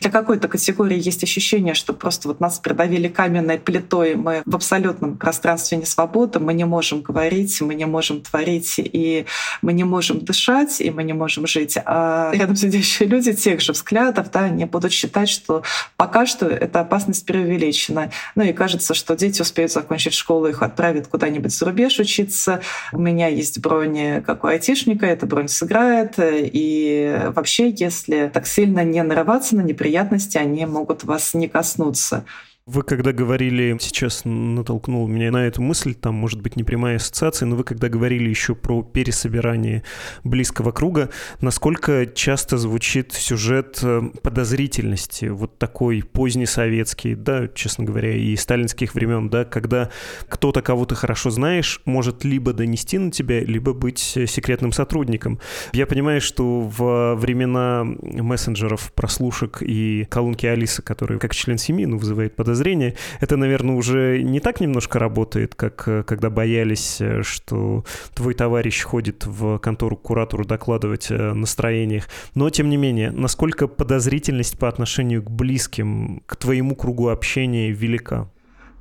[0.00, 5.16] Для какой-то категории есть ощущение, что просто вот нас придавили каменной плитой, мы в абсолютном
[5.16, 9.26] пространстве не свободы, мы не можем говорить, мы не можем творить, и
[9.62, 11.78] мы не можем дышать, и мы не можем жить.
[11.84, 15.62] А рядом сидящие люди тех же взглядов, да, они будут считать, что
[15.96, 18.10] пока что эта опасность преувеличена.
[18.34, 22.60] Ну и кажется, что дети успеют закончить школу, их отправят куда-нибудь за рубеж учиться.
[22.92, 26.14] У меня есть бронь, как у айтишника, эта бронь сыграет.
[26.18, 32.24] И вообще, если так сильно не нарываться на неприятности, они могут вас не коснуться.
[32.64, 37.44] Вы когда говорили, сейчас натолкнул меня на эту мысль, там может быть не прямая ассоциация,
[37.46, 39.82] но вы когда говорили еще про пересобирание
[40.22, 48.36] близкого круга, насколько часто звучит сюжет э, подозрительности, вот такой позднесоветский, да, честно говоря, и
[48.36, 49.90] сталинских времен, да, когда
[50.28, 55.40] кто-то, кого ты хорошо знаешь, может либо донести на тебя, либо быть секретным сотрудником.
[55.72, 61.98] Я понимаю, что в времена мессенджеров, прослушек и колонки Алисы, которые как член семьи, ну,
[61.98, 62.94] вызывает подозрение, подозрения.
[63.20, 67.84] Это, наверное, уже не так немножко работает, как э, когда боялись, э, что
[68.14, 72.08] твой товарищ ходит в контору к куратору докладывать о настроениях.
[72.34, 78.28] Но, тем не менее, насколько подозрительность по отношению к близким, к твоему кругу общения велика?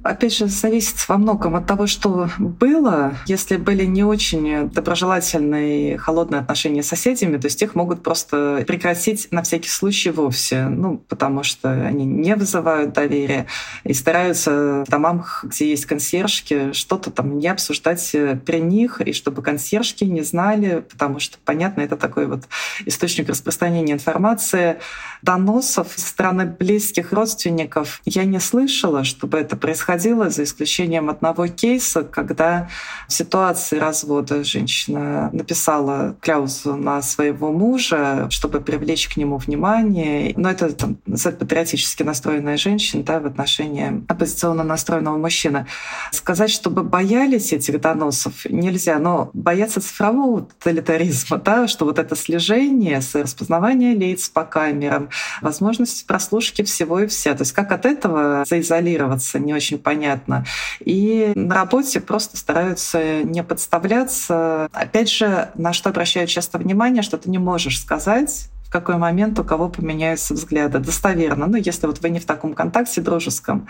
[0.03, 3.13] Опять же, зависит во многом от того, что было.
[3.27, 9.27] Если были не очень доброжелательные, холодные отношения с соседями, то есть их могут просто прекратить
[9.31, 10.67] на всякий случай вовсе.
[10.67, 13.45] Ну, потому что они не вызывают доверия
[13.83, 19.41] и стараются в домах, где есть консьержки, что-то там не обсуждать при них, и чтобы
[19.43, 22.43] консьержки не знали, потому что, понятно, это такой вот
[22.85, 24.77] источник распространения информации.
[25.21, 32.03] Доносов со стороны близких родственников я не слышала, чтобы это происходило за исключением одного кейса,
[32.03, 32.69] когда
[33.07, 40.33] в ситуации развода женщина написала кляузу на своего мужа, чтобы привлечь к нему внимание.
[40.35, 45.67] Но это там, патриотически настроенная женщина да, в отношении оппозиционно настроенного мужчины.
[46.11, 53.01] Сказать, чтобы боялись этих доносов, нельзя, но бояться цифрового тоталитаризма, да, что вот это слежение,
[53.13, 55.09] распознавание лиц по камерам,
[55.41, 57.33] возможность прослушки всего и вся.
[57.33, 60.45] То есть как от этого заизолироваться, не очень понятно.
[60.79, 64.67] И на работе просто стараются не подставляться.
[64.73, 69.43] Опять же, на что обращают часто внимание, что ты не можешь сказать какой момент у
[69.43, 70.79] кого поменяются взгляды.
[70.79, 71.47] Достоверно.
[71.47, 73.67] Ну, если вот вы не в таком контакте дружеском.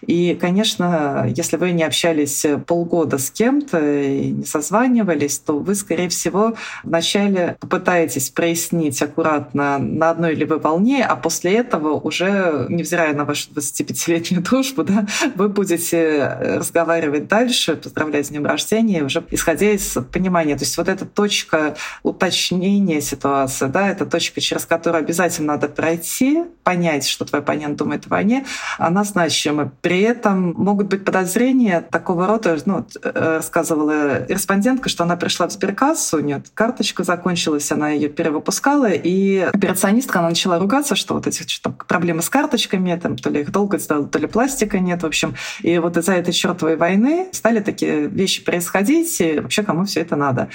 [0.00, 6.08] И, конечно, если вы не общались полгода с кем-то и не созванивались, то вы, скорее
[6.08, 6.54] всего,
[6.84, 13.24] вначале попытаетесь прояснить аккуратно, на одной ли вы волне, а после этого уже, невзирая на
[13.24, 19.98] вашу 25-летнюю дружбу, да, вы будете разговаривать дальше, поздравлять с днем рождения, уже исходя из
[20.12, 20.56] понимания.
[20.56, 25.68] То есть вот эта точка уточнения ситуации, да, это точка точка, через которую обязательно надо
[25.68, 28.44] пройти, понять, что твой оппонент думает о войне,
[28.78, 29.72] она значима.
[29.80, 32.56] При этом могут быть подозрения такого рода.
[32.64, 38.08] Ну, э, рассказывала респондентка, что она пришла в сберкассу, у нее карточка закончилась, она ее
[38.08, 43.30] перевыпускала, и операционистка она начала ругаться, что вот эти что проблемы с карточками, там, то
[43.30, 45.34] ли их долго сделали, то ли пластика нет, в общем.
[45.62, 50.16] И вот из-за этой чертовой войны стали такие вещи происходить, и вообще кому все это
[50.16, 50.48] надо.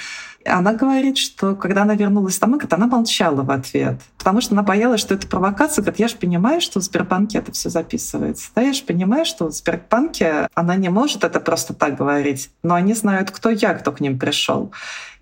[0.46, 4.62] Она говорит, что когда она вернулась домой, говорит, она молчала в ответ, потому что она
[4.62, 5.82] боялась, что это провокация.
[5.82, 8.50] Говорит, я же понимаю, что в Сбербанке это все записывается.
[8.54, 12.74] Да, я же понимаю, что в Сбербанке она не может это просто так говорить, но
[12.74, 14.72] они знают, кто я, кто к ним пришел.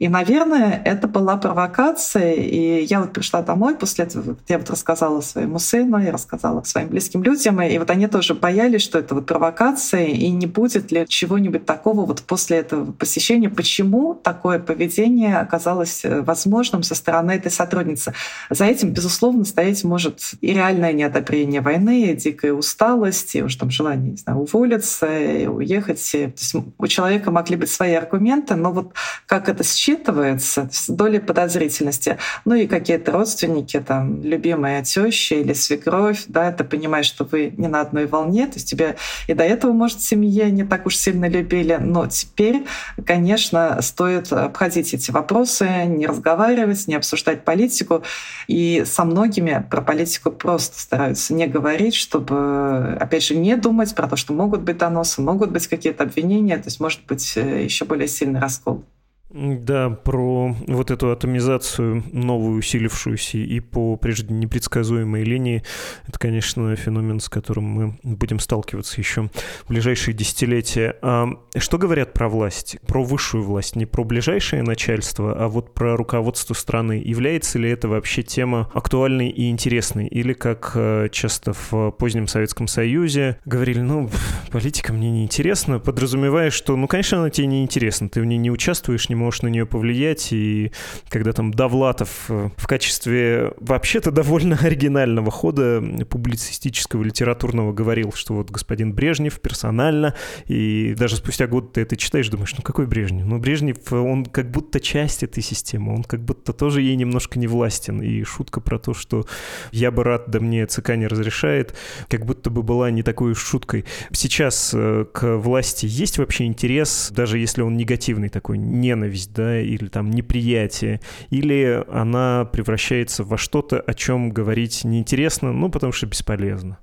[0.00, 2.32] И, наверное, это была провокация.
[2.32, 6.88] И я вот пришла домой после этого, я вот рассказала своему сыну, я рассказала своим
[6.88, 11.04] близким людям, и вот они тоже боялись, что это вот провокация, и не будет ли
[11.06, 13.50] чего-нибудь такого вот после этого посещения.
[13.50, 18.14] Почему такое поведение оказалось э, возможным со стороны этой сотрудницы?
[18.48, 23.70] За этим, безусловно, стоять может и реальное неодобрение войны, и дикая усталость, и уж там
[23.70, 26.10] желание, не знаю, уволиться, и уехать.
[26.10, 28.94] То есть у человека могли быть свои аргументы, но вот
[29.26, 32.18] как это считать, считывается с долей подозрительности.
[32.44, 37.68] Ну и какие-то родственники, там, любимая теща или свекровь, да, ты понимаешь, что вы не
[37.68, 41.29] на одной волне, то есть тебя и до этого, может, семье не так уж сильно
[41.29, 42.64] любили, но теперь,
[43.05, 48.03] конечно, стоит обходить эти вопросы, не разговаривать, не обсуждать политику.
[48.46, 54.09] И со многими про политику просто стараются не говорить, чтобы, опять же, не думать про
[54.09, 57.85] то, что могут быть доносы, могут быть какие-то обвинения, то есть может быть э, еще
[57.85, 58.85] более сильный раскол.
[59.32, 65.62] Да, про вот эту атомизацию, новую усилившуюся и по прежде непредсказуемой линии,
[66.08, 69.30] это, конечно, феномен, с которым мы будем сталкиваться еще
[69.64, 70.96] в ближайшие десятилетия.
[71.02, 75.96] А что говорят про власть, про высшую власть, не про ближайшее начальство, а вот про
[75.96, 77.00] руководство страны?
[77.04, 80.08] Является ли это вообще тема актуальной и интересной?
[80.08, 84.10] Или, как э, часто в позднем Советском Союзе говорили, ну,
[84.50, 88.38] политика мне не интересна, подразумевая, что, ну, конечно, она тебе не интересна, ты в ней
[88.38, 90.33] не участвуешь, не можешь на нее повлиять.
[90.33, 90.72] И
[91.09, 98.50] когда там Довлатов э, в качестве вообще-то довольно оригинального хода публицистического, литературного говорил, что вот
[98.50, 100.14] господин Брежнев персонально,
[100.46, 103.26] и даже спустя год ты это читаешь, думаешь, ну какой Брежнев?
[103.26, 107.47] Ну Брежнев, он как будто часть этой системы, он как будто тоже ей немножко не
[107.47, 108.01] властен.
[108.01, 109.26] И шутка про то, что
[109.72, 111.74] я бы рад, да мне ЦК не разрешает,
[112.09, 113.84] как будто бы была не такой шуткой.
[114.12, 119.61] Сейчас э, к власти есть вообще интерес, даже если он негативный такой, ненависть ненависть, да,
[119.61, 121.00] или там неприятие,
[121.30, 126.78] или она превращается во что-то, о чем говорить неинтересно, ну, потому что бесполезно.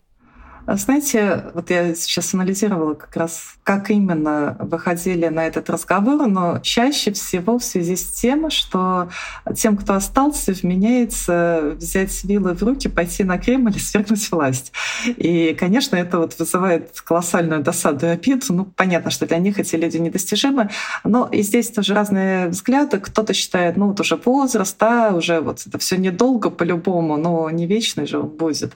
[0.67, 6.59] А знаете, вот я сейчас анализировала как раз, как именно выходили на этот разговор, но
[6.59, 9.07] чаще всего в связи с тем, что
[9.55, 14.73] тем, кто остался, вменяется взять вилы в руки, пойти на Кремль и свергнуть власть.
[15.05, 18.47] И, конечно, это вот вызывает колоссальную досаду и обиду.
[18.49, 20.69] Ну, понятно, что для них эти люди недостижимы,
[21.05, 22.99] но и здесь тоже разные взгляды.
[22.99, 27.67] Кто-то считает, ну вот уже возраст, да, уже вот это все недолго по-любому, но не
[27.67, 28.73] вечный же он будет.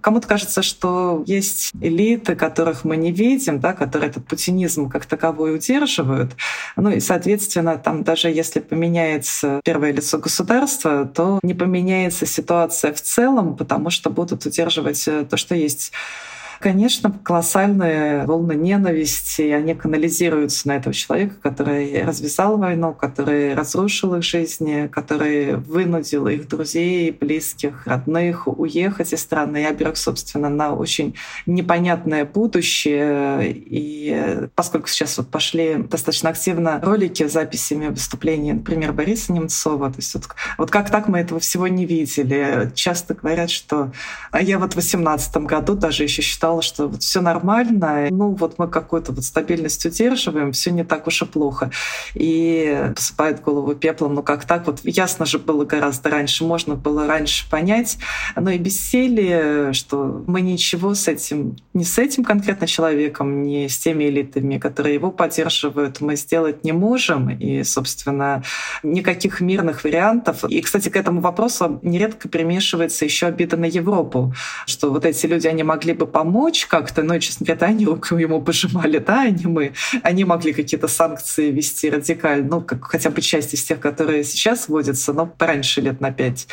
[0.00, 5.54] Кому-то кажется, что есть элиты, которых мы не видим, да, которые этот путинизм как таковой
[5.54, 6.32] удерживают.
[6.76, 13.00] Ну и, соответственно, там даже если поменяется первое лицо государства, то не поменяется ситуация в
[13.00, 15.92] целом, потому что будут удерживать э, то, что есть
[16.64, 24.24] конечно, колоссальные волны ненависти, они канализируются на этого человека, который развязал войну, который разрушил их
[24.24, 31.14] жизни, который вынудил их друзей, близких, родных уехать из страны и оберег, собственно, на очень
[31.44, 33.52] непонятное будущее.
[33.54, 39.98] И поскольку сейчас вот пошли достаточно активно ролики с записями выступлений, например, Бориса Немцова, то
[39.98, 42.72] есть вот, вот как так мы этого всего не видели.
[42.74, 43.92] Часто говорят, что
[44.30, 48.30] а я вот в 2018 году даже еще считала, сказала, что вот все нормально, ну
[48.34, 51.70] вот мы какую-то вот стабильность удерживаем, все не так уж и плохо.
[52.14, 54.66] И посыпает голову пеплом, ну как так?
[54.66, 57.98] Вот ясно же было гораздо раньше, можно было раньше понять,
[58.36, 63.78] но и бессилие, что мы ничего с этим, не с этим конкретно человеком, не с
[63.78, 67.30] теми элитами, которые его поддерживают, мы сделать не можем.
[67.30, 68.42] И, собственно,
[68.82, 70.44] никаких мирных вариантов.
[70.44, 74.34] И, кстати, к этому вопросу нередко примешивается еще обида на Европу,
[74.66, 78.16] что вот эти люди, они могли бы помочь, помочь как-то, но, честно говоря, они руку
[78.16, 79.72] ему пожимали, да, они мы.
[80.02, 84.68] Они могли какие-то санкции вести радикально, ну, как хотя бы часть из тех, которые сейчас
[84.68, 86.46] вводятся, но пораньше лет на пять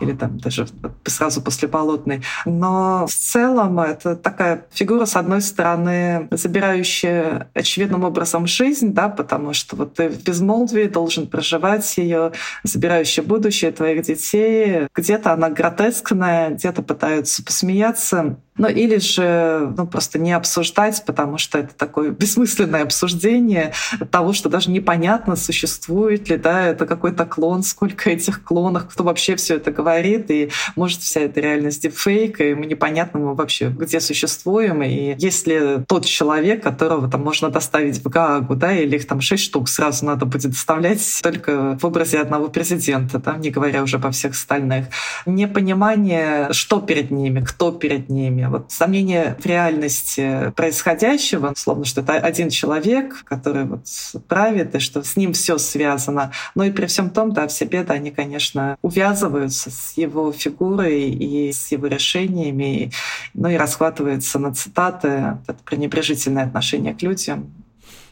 [0.00, 0.66] или там даже
[1.04, 2.22] сразу после Болотной.
[2.46, 9.52] Но в целом это такая фигура, с одной стороны, забирающая очевидным образом жизнь, да, потому
[9.52, 12.32] что вот ты в безмолвии должен проживать ее,
[12.62, 14.88] забирающая будущее твоих детей.
[14.94, 18.38] Где-то она гротескная, где-то пытаются посмеяться.
[18.56, 23.72] Ну или же ну, просто не обсуждать, потому что это такое бессмысленное обсуждение
[24.10, 29.36] того, что даже непонятно, существует ли да, это какой-то клон, сколько этих клонов, кто вообще
[29.36, 34.00] все это говорит, и может вся эта реальность дипфейк, и мы непонятно мы вообще где
[34.00, 39.20] существуем, и если тот человек, которого там можно доставить в Гаагу, да, или их там
[39.20, 43.98] шесть штук сразу надо будет доставлять только в образе одного президента, да, не говоря уже
[43.98, 44.86] по всех остальных.
[45.26, 52.14] Непонимание, что перед ними, кто перед ними, вот сомнение в реальности происходящего, словно что это
[52.14, 53.86] один человек, который вот
[54.28, 56.32] правит, и что с ним все связано.
[56.54, 61.52] Но и при всем том, да, все беды, они, конечно, увязываются с его фигурой и
[61.52, 62.92] с его решениями,
[63.34, 67.63] ну и расхватывается на цитаты, это пренебрежительное отношение к людям.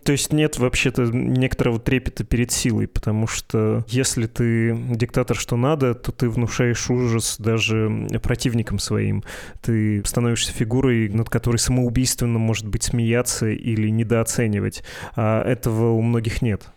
[0.04, 5.94] То есть нет вообще-то некоторого трепета перед силой, потому что если ты диктатор что надо,
[5.94, 9.22] то ты внушаешь ужас даже противникам своим.
[9.60, 14.82] Ты становишься фигурой, над которой самоубийственно, может быть, смеяться или недооценивать.
[15.14, 16.68] А этого у многих нет.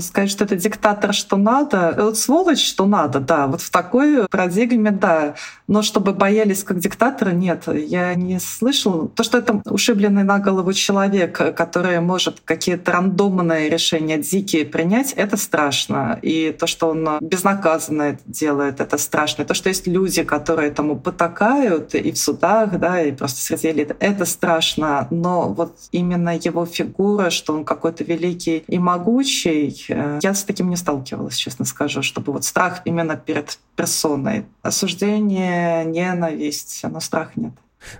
[0.00, 4.90] Сказать, что это диктатор, что надо, вот сволочь, что надо, да, вот в такой парадигме,
[4.90, 5.34] да.
[5.68, 9.08] Но чтобы боялись как диктатора, нет, я не слышал.
[9.08, 15.36] То, что это ушибленный на голову человек, который может какие-то рандомные решения дикие принять, это
[15.36, 16.18] страшно.
[16.22, 19.42] И то, что он безнаказанно это делает, это страшно.
[19.42, 23.70] И то, что есть люди, которые этому потакают и в судах, да, и просто среди
[23.70, 25.06] элит, это страшно.
[25.10, 30.70] Но вот именно его фигура, что он какой-то великий и могучий, Э, я с таким
[30.70, 34.46] не сталкивалась, честно скажу, чтобы вот страх именно перед персоной.
[34.62, 37.52] Осуждение, ненависть, но страх нет.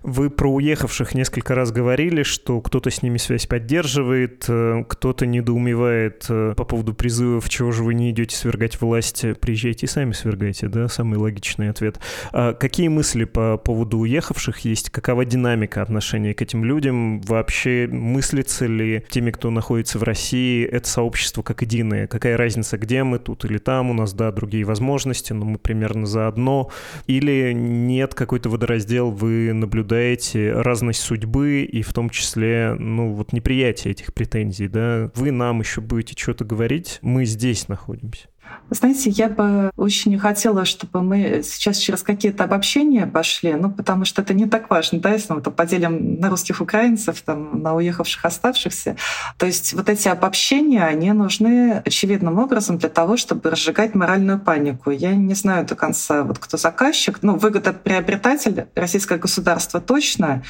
[0.02, 6.26] Вы про уехавших несколько раз говорили, что кто-то с ними связь поддерживает, э, кто-то недоумевает
[6.28, 10.68] э, по поводу призывов, чего же вы не идете свергать власть, приезжайте и сами свергайте,
[10.68, 12.00] да, самый логичный ответ.
[12.32, 14.90] А какие мысли по поводу уехавших есть?
[14.90, 17.20] Какова динамика отношения к этим людям?
[17.22, 22.06] Вообще мыслится ли теми, кто находится в России, это сообщество как единое?
[22.06, 23.90] Какая разница, где мы, тут или там?
[23.90, 26.70] У нас, да, другие возможности, но мы примерно заодно.
[27.06, 33.32] Или нет какой-то водораздел, вы наблюдаете наблюдаете разность судьбы и в том числе, ну, вот
[33.32, 35.10] неприятие этих претензий, да?
[35.14, 38.28] Вы нам еще будете что-то говорить, мы здесь находимся.
[38.70, 44.22] Знаете, я бы очень хотела, чтобы мы сейчас через какие-то обобщения пошли, ну, потому что
[44.22, 48.24] это не так важно, да, если мы то поделим на русских украинцев, там, на уехавших
[48.24, 48.96] оставшихся.
[49.38, 54.90] То есть вот эти обобщения, они нужны очевидным образом для того, чтобы разжигать моральную панику.
[54.90, 60.42] Я не знаю до конца, вот кто заказчик, ну, выгодоприобретатель российское государство точно,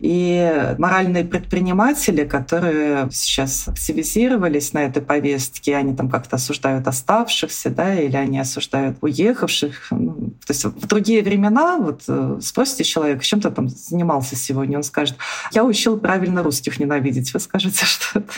[0.00, 7.94] и моральные предприниматели, которые сейчас активизировались на этой повестке, они там как-то осуждают оставшихся, да,
[7.94, 9.88] или они осуждают уехавших.
[9.90, 14.78] Ну, то есть в другие времена, вот э, спросите человека, чем ты там занимался сегодня,
[14.78, 15.16] он скажет,
[15.52, 17.34] я учил правильно русских ненавидеть.
[17.34, 18.32] Вы скажете, что это,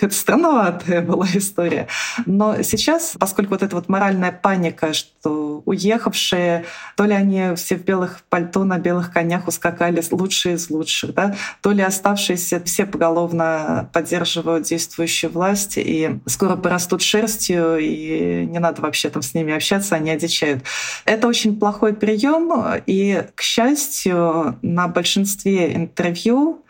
[0.00, 1.88] это странноватая была история.
[2.26, 6.64] Но сейчас, поскольку вот эта вот моральная паника, что уехавшие,
[6.96, 11.34] то ли они все в белых пальто на белых конях ускакали лучшие из лучших, да,
[11.62, 18.82] то ли оставшиеся все поголовно поддерживают действующую власть и скоро порастут шерстью, и не надо
[18.82, 20.62] вообще там с ними общаться, они одичают.
[21.04, 22.52] Это очень плохой прием,
[22.86, 26.64] и, к счастью, на большинстве интервью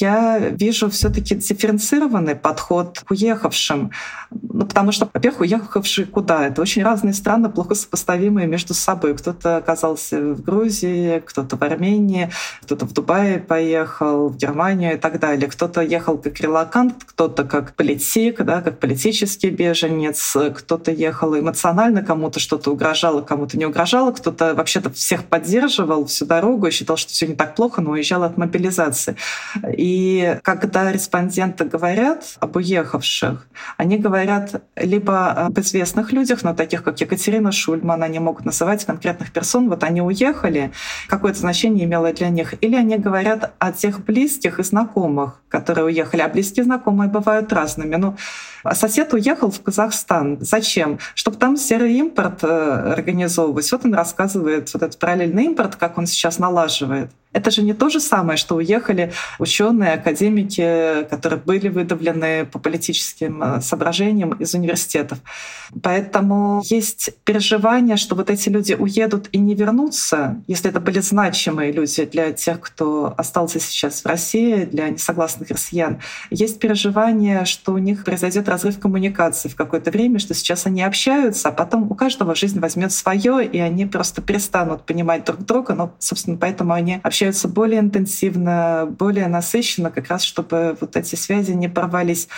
[0.00, 3.90] я вижу все-таки дифференцированный подход к уехавшим.
[4.30, 6.46] Ну, потому что, во-первых, уехавшие куда?
[6.46, 9.16] Это очень разные страны, плохо сопоставимые между собой.
[9.16, 12.30] Кто-то оказался в Грузии, кто-то в Армении,
[12.62, 15.48] кто-то в Дубае поехал, в Германию и так далее.
[15.48, 22.40] Кто-то ехал как релакант, кто-то как политик, да, как политический беженец, кто-то ехал эмоционально, кому-то
[22.40, 27.26] что-то угрожало, кому-то не угрожало, кто-то вообще-то всех поддерживал всю дорогу и считал, что все
[27.26, 29.16] не так плохо, но уезжал от мобилизации.
[29.76, 29.89] И
[30.42, 37.52] когда респонденты говорят об уехавших, они говорят либо об известных людях, но таких как Екатерина
[37.52, 40.72] Шульман, они могут называть конкретных персон, вот они уехали,
[41.08, 46.20] какое-то значение имело для них, или они говорят о тех близких и знакомых, которые уехали,
[46.20, 47.96] а близкие знакомые бывают разными.
[47.96, 48.16] Ну,
[48.62, 50.38] а сосед уехал в Казахстан.
[50.40, 50.98] Зачем?
[51.14, 53.70] Чтобы там серый импорт э, организовывать.
[53.72, 57.10] Вот он рассказывает вот этот параллельный импорт, как он сейчас налаживает.
[57.32, 63.40] Это же не то же самое, что уехали ученые, академики, которые были выдавлены по политическим
[63.40, 65.18] э, соображениям из университетов.
[65.80, 71.70] Поэтому есть переживание, что вот эти люди уедут и не вернутся, если это были значимые
[71.70, 76.00] люди для тех, кто остался сейчас в России, для несогласных россиян.
[76.30, 81.50] Есть переживание, что у них произойдет разрыв коммуникации в какое-то время, что сейчас они общаются,
[81.50, 85.74] а потом у каждого жизнь возьмет свое, и они просто перестанут понимать друг друга.
[85.74, 91.52] Но, собственно, поэтому они общаются более интенсивно, более насыщенно, как раз чтобы вот эти связи
[91.52, 92.28] не порвались.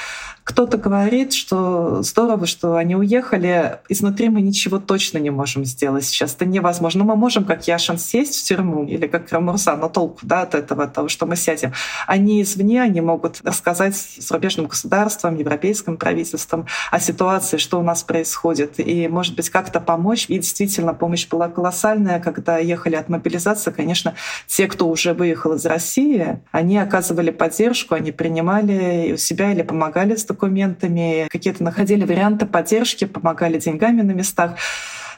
[0.44, 3.78] Кто-то говорит, что здорово, что они уехали.
[3.88, 6.34] Изнутри мы ничего точно не можем сделать сейчас.
[6.34, 7.04] Это невозможно.
[7.04, 10.84] Мы можем, как Яшин, сесть в тюрьму или как Рамурса, но толку да, от этого,
[10.84, 11.72] от того, что мы сядем.
[12.08, 18.80] Они извне, они могут рассказать зарубежным государствам, европейским правительством о ситуации, что у нас происходит.
[18.80, 20.26] И, может быть, как-то помочь.
[20.28, 22.18] И действительно, помощь была колоссальная.
[22.18, 24.14] Когда ехали от мобилизации, конечно,
[24.48, 30.16] те, кто уже выехал из России, они оказывали поддержку, они принимали у себя или помогали
[30.16, 34.56] с документами, какие-то находили варианты поддержки, помогали деньгами на местах.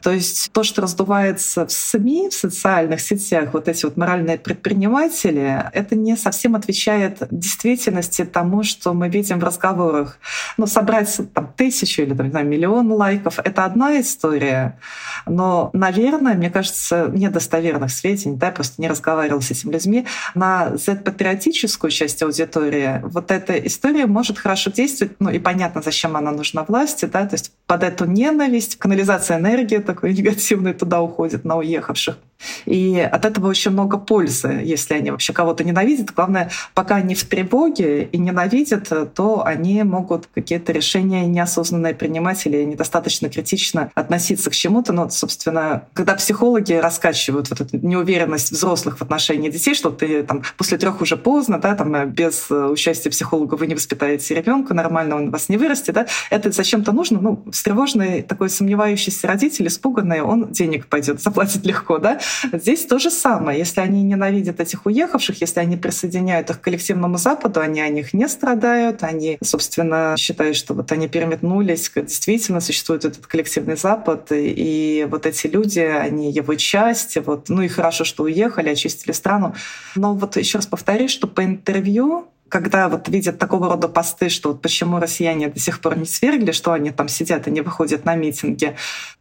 [0.05, 5.65] То есть то, что раздувается в СМИ, в социальных сетях, вот эти вот моральные предприниматели,
[5.73, 10.19] это не совсем отвечает действительности тому, что мы видим в разговорах.
[10.59, 14.79] Ну, собрать там тысячу или там, не знаю, миллион лайков— это одна история.
[15.25, 20.77] Но, наверное, мне кажется, недостоверных сведений, да, я просто не разговаривала с этими людьми, на
[20.77, 26.63] Z-патриотическую часть аудитории вот эта история может хорошо действовать, ну и понятно, зачем она нужна
[26.63, 32.19] власти, да, то есть под эту ненависть, канализация энергии такой негативной туда уходит на уехавших.
[32.67, 36.13] И от этого очень много пользы, если они вообще кого-то ненавидят.
[36.13, 42.63] Главное, пока они в тревоге и ненавидят, то они могут какие-то решения неосознанные принимать или
[42.65, 44.93] недостаточно критично относиться к чему-то.
[44.93, 50.43] Но, собственно, когда психологи раскачивают вот эту неуверенность взрослых в отношении детей, что ты там
[50.57, 55.31] после трех уже поздно, да, там без участия психолога вы не воспитаете ребенка, нормально он
[55.31, 57.21] вас не вырастет, да, это зачем-то нужно.
[57.21, 62.19] Ну, встревоженный такой сомневающийся родитель, испуганный, он денег пойдет заплатить легко, да,
[62.53, 63.59] Здесь то же самое.
[63.59, 68.15] Если они ненавидят этих уехавших, если они присоединяют их к коллективному Западу, они о них
[68.15, 75.07] не страдают, они, собственно, считают, что вот они переметнулись, действительно существует этот коллективный Запад, и
[75.11, 79.55] вот эти люди, они его часть, вот, ну и хорошо, что уехали, очистили страну.
[79.95, 84.51] Но вот еще раз повторюсь, что по интервью когда вот видят такого рода посты, что
[84.51, 88.05] вот почему россияне до сих пор не свергли, что они там сидят и не выходят
[88.05, 88.77] на митинги,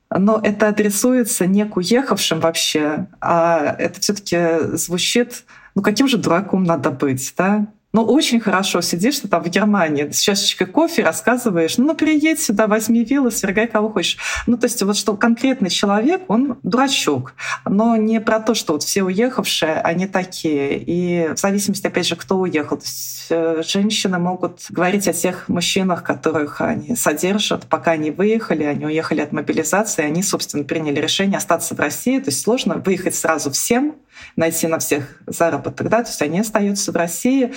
[0.09, 5.45] но это адресуется не к уехавшим вообще, а это все таки звучит,
[5.75, 7.67] ну каким же дураком надо быть, да?
[7.95, 12.65] Ну, очень хорошо сидишь ты там в Германии, с чашечкой кофе рассказываешь, ну, приедь сюда,
[12.65, 14.17] возьми виллы, свергай кого хочешь.
[14.47, 17.35] Ну, то есть вот что конкретный человек, он дурачок,
[17.65, 20.79] но не про то, что вот все уехавшие, они такие.
[20.79, 22.77] И в зависимости, опять же, кто уехал.
[22.77, 28.63] То есть э, женщины могут говорить о тех мужчинах, которых они содержат, пока они выехали,
[28.63, 32.17] они уехали от мобилизации, они, собственно, приняли решение остаться в России.
[32.17, 33.93] То есть сложно выехать сразу всем,
[34.35, 37.53] найти на всех заработок, да, то есть они остаются в России,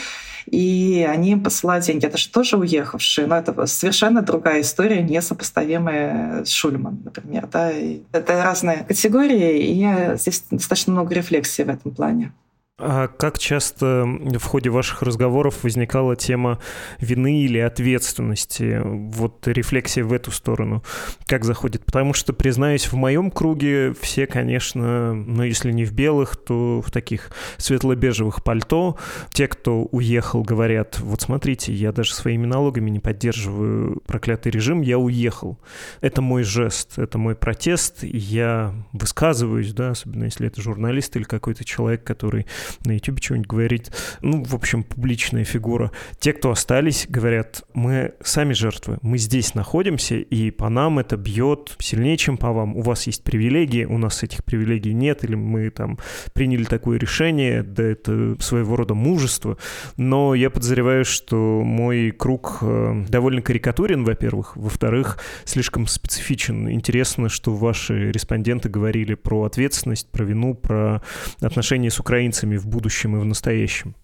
[0.47, 2.07] и они им посылают деньги.
[2.07, 7.49] Это же тоже уехавшие, но это совершенно другая история, несопоставимая с Шульман, например.
[7.49, 7.73] Да?
[8.13, 12.33] Это разные категории, и здесь достаточно много рефлексии в этом плане.
[12.79, 16.59] А как часто в ходе ваших разговоров возникала тема
[17.01, 18.83] вины или ответственности?
[18.85, 20.85] Вот рефлексия в эту сторону.
[21.25, 21.87] Как заходит?
[21.87, 26.91] Потому что, признаюсь, в моем круге все, конечно, ну если не в белых, то в
[26.91, 28.99] таких светло-бежевых пальто.
[29.31, 34.99] Те, кто уехал, говорят, вот смотрите, я даже своими налогами не поддерживаю проклятый режим, я
[34.99, 35.59] уехал.
[36.03, 41.65] Это мой жест, это мой протест, я высказываюсь, да, особенно если это журналист или какой-то
[41.65, 42.45] человек, который
[42.85, 43.91] на YouTube что-нибудь говорить.
[44.23, 45.91] Ну, в общем, публичная фигура.
[46.19, 51.77] Те, кто остались, говорят, мы сами жертвы, мы здесь находимся, и по нам это бьет
[51.79, 52.77] сильнее, чем по вам.
[52.77, 55.99] У вас есть привилегии, у нас этих привилегий нет, или мы там
[56.33, 59.59] приняли такое решение, да это своего рода мужество.
[59.97, 64.57] Но я подозреваю, что мой круг э, довольно карикатурен, во-первых.
[64.57, 66.71] Во-вторых, слишком специфичен.
[66.71, 71.03] Интересно, что ваши респонденты говорили про ответственность, про вину, про
[71.41, 73.95] отношения с украинцами в будущем и в настоящем?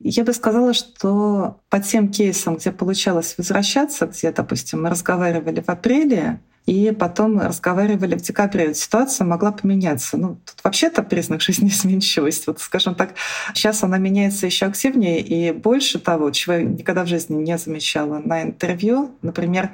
[0.00, 5.68] Я бы сказала, что по тем кейсам, где получалось возвращаться, где, допустим, мы разговаривали в
[5.68, 8.74] апреле, и потом разговаривали в декабре.
[8.74, 10.16] Ситуация могла поменяться.
[10.16, 12.44] Ну, тут вообще-то признак жизнеизменчивости.
[12.54, 13.14] Вот, скажем так,
[13.54, 18.18] сейчас она меняется еще активнее и больше того, чего я никогда в жизни не замечала
[18.18, 19.14] на интервью.
[19.22, 19.70] Например,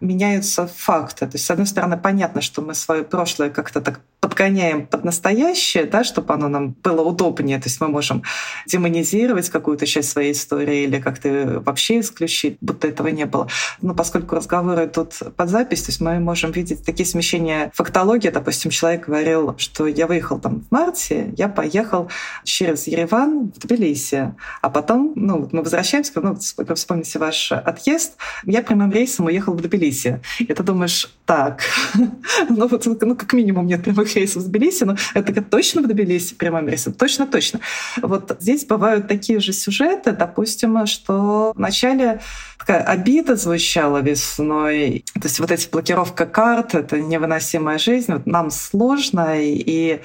[0.00, 1.26] меняются факты.
[1.26, 5.84] То есть, с одной стороны, понятно, что мы свое прошлое как-то так подгоняем под настоящее,
[5.84, 7.58] да, чтобы оно нам было удобнее.
[7.58, 8.22] То есть мы можем
[8.66, 13.48] демонизировать какую-то часть своей истории или как-то вообще исключить, будто этого не было.
[13.80, 18.28] Но поскольку разговоры тут под запись, то есть мы можем видеть такие смещения фактологии.
[18.28, 22.10] Допустим, человек говорил, что я выехал там в марте, я поехал
[22.44, 26.36] через Ереван в Тбилиси, а потом, ну, мы возвращаемся, ну,
[26.74, 29.89] вспомните ваш отъезд, я прямым рейсом уехал в Тбилиси.
[30.38, 31.62] И ты думаешь, так,
[32.48, 36.34] ну вот, ну, как минимум нет прямых рейсов в Тбилиси, но это точно в Тбилиси
[36.34, 36.92] прямым рейсом?
[36.92, 37.60] Точно-точно.
[38.02, 42.20] Вот здесь бывают такие же сюжеты, допустим, что вначале
[42.58, 45.04] такая обида звучала весной.
[45.14, 50.00] То есть вот эти блокировка карт, это невыносимая жизнь, вот нам сложно, и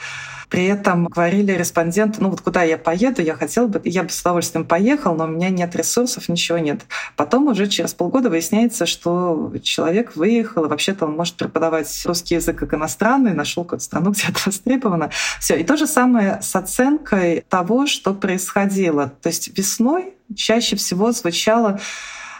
[0.56, 4.22] при этом говорили респонденты, ну вот куда я поеду, я хотел бы, я бы с
[4.22, 6.80] удовольствием поехал, но у меня нет ресурсов, ничего нет.
[7.18, 12.58] Потом уже через полгода выясняется, что человек выехал, и вообще-то он может преподавать русский язык
[12.58, 15.10] как иностранный, нашел какую-то страну, где это востребовано.
[15.42, 15.58] Все.
[15.58, 19.12] И то же самое с оценкой того, что происходило.
[19.22, 21.82] То есть весной чаще всего звучало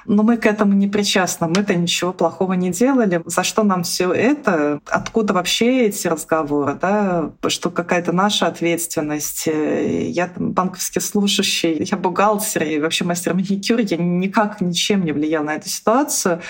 [0.06, 3.22] но мы к этому не причастны, мы-то ничего плохого не делали.
[3.26, 4.80] За что нам все это?
[4.88, 6.78] Откуда вообще эти разговоры?
[6.80, 7.32] Да?
[7.48, 9.48] Что какая-то наша ответственность?
[9.48, 15.44] Я там банковский служащий, я бухгалтер и вообще мастер маникюра, я никак ничем не влиял
[15.44, 16.42] на эту ситуацию.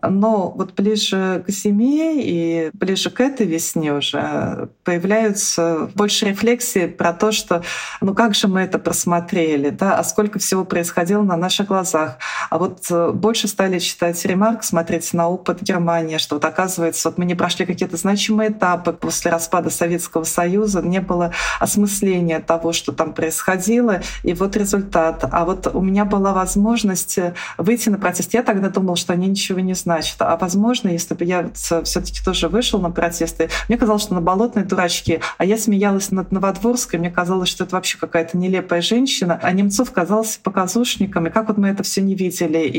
[0.00, 7.12] Но вот ближе к зиме и ближе к этой весне уже появляются больше рефлексии про
[7.12, 7.62] то, что
[8.00, 12.18] ну как же мы это просмотрели, да, а сколько всего происходило на наших глазах.
[12.50, 17.18] А вот э, больше стали читать ремарк, смотреть на опыт Германии, что вот оказывается, вот
[17.18, 22.92] мы не прошли какие-то значимые этапы после распада Советского Союза, не было осмысления того, что
[22.92, 25.24] там происходило, и вот результат.
[25.30, 27.18] А вот у меня была возможность
[27.58, 28.34] выйти на протест.
[28.34, 30.16] Я тогда думала, что они ничего не значит.
[30.20, 34.64] А возможно, если бы я все-таки тоже вышел на протесты, мне казалось, что на болотной
[34.64, 39.52] дурачки, а я смеялась над Новодворской, мне казалось, что это вообще какая-то нелепая женщина, а
[39.52, 42.58] Немцов казался показушником, и как вот мы это все не видели.
[42.58, 42.78] И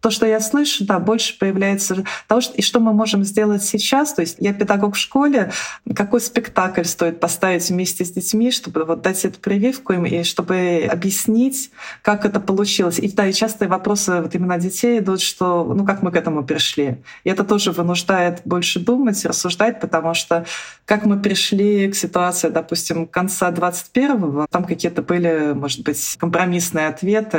[0.00, 4.14] то, что я слышу, да, больше появляется того, что, и что мы можем сделать сейчас.
[4.14, 5.52] То есть я педагог в школе,
[5.94, 10.88] какой спектакль стоит поставить вместе с детьми, чтобы вот дать эту прививку им, и чтобы
[10.90, 11.70] объяснить,
[12.02, 12.98] как это получилось.
[12.98, 16.44] И да, и частые вопросы вот именно детей идут, что ну как мы к этому
[16.44, 16.98] пришли.
[17.24, 20.44] И это тоже вынуждает больше думать, рассуждать, потому что
[20.84, 27.38] как мы пришли к ситуации, допустим, конца 21-го, там какие-то были, может быть, компромиссные ответы.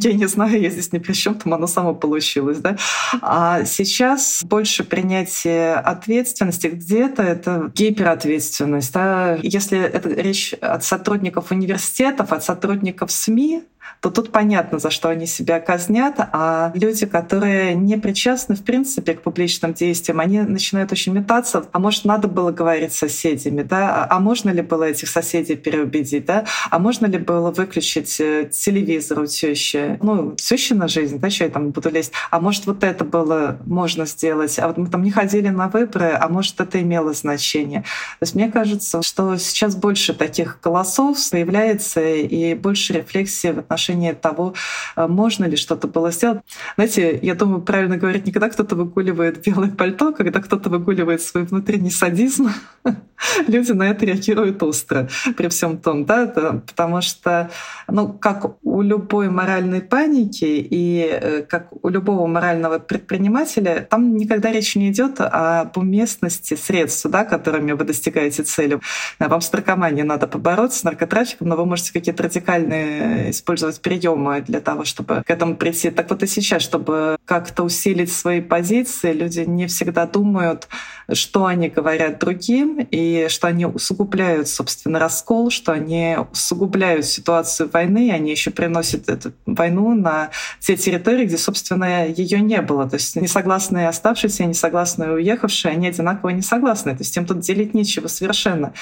[0.00, 2.58] Я не знаю, я здесь ни при чем, там оно само получилось.
[2.58, 2.76] Да?
[3.20, 8.92] А сейчас больше принятие ответственности где-то это гиперответственность.
[8.92, 9.38] Да?
[9.42, 13.64] Если это речь от сотрудников университетов, от сотрудников СМИ,
[14.00, 19.14] то тут понятно, за что они себя казнят, а люди, которые не причастны, в принципе,
[19.14, 21.66] к публичным действиям, они начинают очень метаться.
[21.72, 24.04] А может, надо было говорить с соседями, да?
[24.04, 26.44] А, а можно ли было этих соседей переубедить, да?
[26.70, 29.98] А можно ли было выключить э, телевизор у тещи?
[30.02, 32.12] Ну, тещина жизнь, да, что я там буду лезть?
[32.30, 34.58] А может, вот это было можно сделать?
[34.58, 37.80] А вот мы там не ходили на выборы, а может, это имело значение?
[37.80, 44.54] То есть мне кажется, что сейчас больше таких голосов появляется и больше рефлексии отношении того,
[44.96, 46.40] э, можно ли что-то было сделать.
[46.76, 51.22] Знаете, я думаю, правильно говорить, не когда кто-то выгуливает белое пальто, а когда кто-то выгуливает
[51.22, 52.48] свой внутренний садизм,
[53.48, 56.26] люди на это реагируют остро при всем том, да,
[56.66, 57.50] потому что,
[57.88, 64.52] ну, как у любой моральной паники и э, как у любого морального предпринимателя, там никогда
[64.52, 68.80] речь не идет об уместности средств, да, которыми вы достигаете цели.
[69.18, 74.40] Вам с наркоманией надо побороться, с наркотрафиком, но вы можете какие-то радикальные использовать использовать приемы
[74.40, 75.90] для того, чтобы к этому прийти.
[75.90, 80.68] Так вот и сейчас, чтобы как-то усилить свои позиции, люди не всегда думают,
[81.12, 88.08] что они говорят другим, и что они усугубляют, собственно, раскол, что они усугубляют ситуацию войны,
[88.08, 92.88] и они еще приносят эту войну на те территории, где, собственно, ее не было.
[92.88, 96.92] То есть несогласные оставшиеся, несогласные уехавшие, они одинаково не согласны.
[96.92, 98.72] То есть им тут делить нечего совершенно.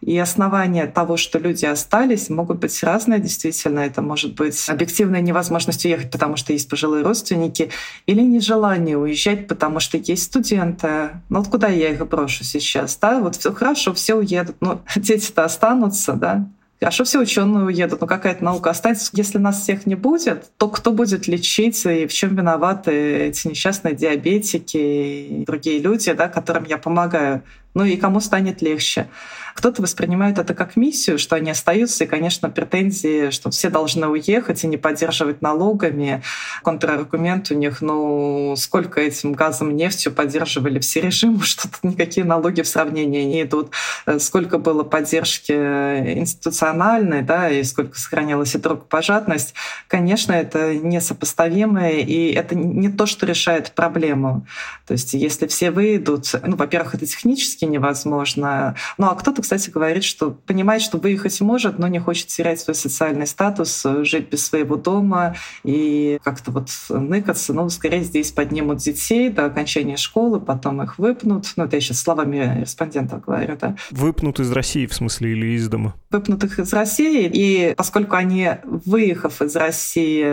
[0.00, 3.80] И основания того, что люди остались, могут быть разные, действительно.
[3.80, 7.70] Это может быть объективная невозможность уехать, потому что есть пожилые родственники,
[8.06, 11.10] или нежелание уезжать, потому что есть студенты.
[11.28, 12.96] Ну вот куда я их брошу сейчас?
[13.00, 13.20] Да?
[13.20, 16.48] Вот все хорошо, все уедут, но дети-то останутся, да?
[16.82, 19.12] Хорошо, все ученые уедут, но какая-то наука останется.
[19.12, 22.90] Если нас всех не будет, то кто будет лечить и в чем виноваты
[23.28, 27.44] эти несчастные диабетики и другие люди, да, которым я помогаю?
[27.74, 29.06] Ну и кому станет легче?
[29.54, 34.64] Кто-то воспринимает это как миссию, что они остаются, и, конечно, претензии, что все должны уехать
[34.64, 36.22] и не поддерживать налогами.
[36.62, 42.62] Контраргумент у них, ну, сколько этим газом, нефтью поддерживали все режимы, что тут никакие налоги
[42.62, 43.72] в сравнении не идут.
[44.06, 49.54] Э, сколько было поддержки институциональной, да, и сколько сохранилась и рукопожатность.
[49.88, 54.46] Конечно, это несопоставимое, и это не то, что решает проблему.
[54.86, 60.04] То есть если все выйдут, ну, во-первых, это технически невозможно, ну, а кто-то кстати, говорит,
[60.04, 64.76] что понимает, что выехать может, но не хочет терять свой социальный статус, жить без своего
[64.76, 67.52] дома и как-то вот ныкаться.
[67.52, 71.52] Ну, скорее здесь поднимут детей до окончания школы, потом их выпнут.
[71.56, 73.76] Ну, это я сейчас словами респондентов говорю, да.
[73.90, 75.94] Выпнут из России, в смысле, или из дома?
[76.10, 80.24] Выпнут их из России, и поскольку они, выехав из России,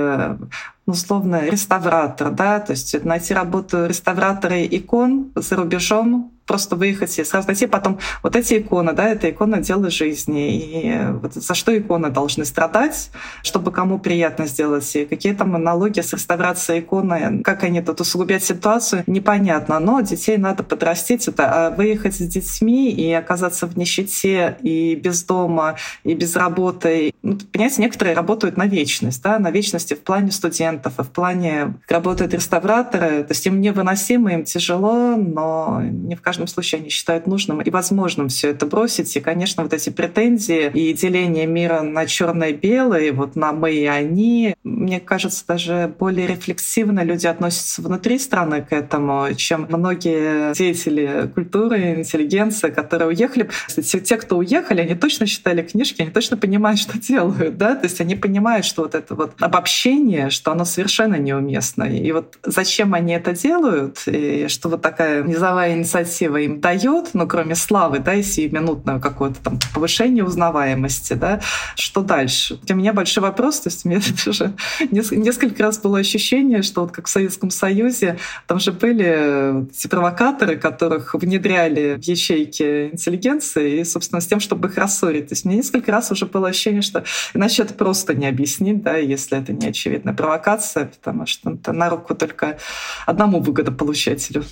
[0.86, 7.48] условно реставратор, да, то есть найти работу реставратора икон за рубежом просто выехать и сразу
[7.48, 10.58] найти потом вот эти иконы, да, это икона дела жизни.
[10.58, 13.12] И вот за что иконы должны страдать,
[13.44, 18.44] чтобы кому приятно сделать, и какие там аналогии с реставрацией иконы, как они тут усугубят
[18.44, 19.80] ситуацию, непонятно.
[19.80, 25.24] Но детей надо подрастить, это а выехать с детьми и оказаться в нищете, и без
[25.24, 27.14] дома, и без работы.
[27.22, 31.76] Ну, понимаете, некоторые работают на вечность, да, на вечности в плане студентов, и в плане
[31.88, 37.28] работают реставраторы, то есть им невыносимо, им тяжело, но не в каждом случае они считают
[37.28, 39.16] нужным и возможным все это бросить.
[39.16, 43.74] И, конечно, вот эти претензии и деление мира на черное и белое, вот на мы
[43.74, 50.54] и они, мне кажется, даже более рефлексивно люди относятся внутри страны к этому, чем многие
[50.54, 53.50] деятели культуры, интеллигенция, которые уехали.
[53.68, 58.02] Те, кто уехали, они точно читали книжки, они точно понимают, что делают, да, то есть
[58.02, 61.84] они понимают, что вот это вот обобщение, что оно совершенно неуместно.
[61.84, 67.28] И вот зачем они это делают, и что вот такая низовая инициатива им дает, ну,
[67.28, 71.42] кроме славы, да, и сиюминутного какого-то там повышения узнаваемости, да,
[71.76, 72.60] что дальше?
[72.64, 74.54] Для меня большой вопрос, то есть у меня уже
[74.92, 78.18] несколько раз было ощущение, что вот как в Советском Союзе,
[78.48, 84.68] там же были эти провокаторы, которых внедряли в ячейки интеллигенции, и, собственно, с тем, чтобы
[84.70, 85.28] их рассорить.
[85.30, 87.04] То есть мне несколько раз уже было ощущение, что
[87.34, 91.90] иначе это просто не объяснить, да, если это не очевидная провокация, потому что это на
[91.90, 92.58] руку только
[93.06, 94.44] одному выгодополучателю.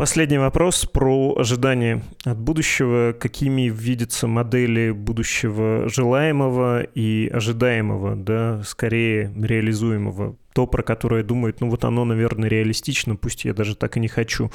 [0.00, 3.12] Последний вопрос про ожидания от будущего.
[3.12, 10.38] Какими видятся модели будущего желаемого и ожидаемого, да, скорее реализуемого?
[10.52, 14.08] то, про которое думают, ну вот оно, наверное, реалистично, пусть я даже так и не
[14.08, 14.50] хочу.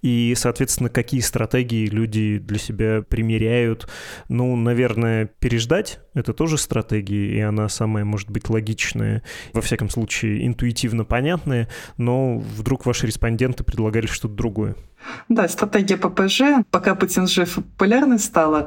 [0.00, 3.88] И, соответственно, какие стратегии люди для себя примеряют.
[4.28, 9.22] Ну, наверное, переждать— это тоже стратегия, и она самая, может быть, логичная,
[9.52, 14.76] во всяком случае, интуитивно понятная, но вдруг ваши респонденты предлагали что-то другое.
[15.28, 18.66] Да, стратегия ППЖ, пока Путин жив, популярной стала.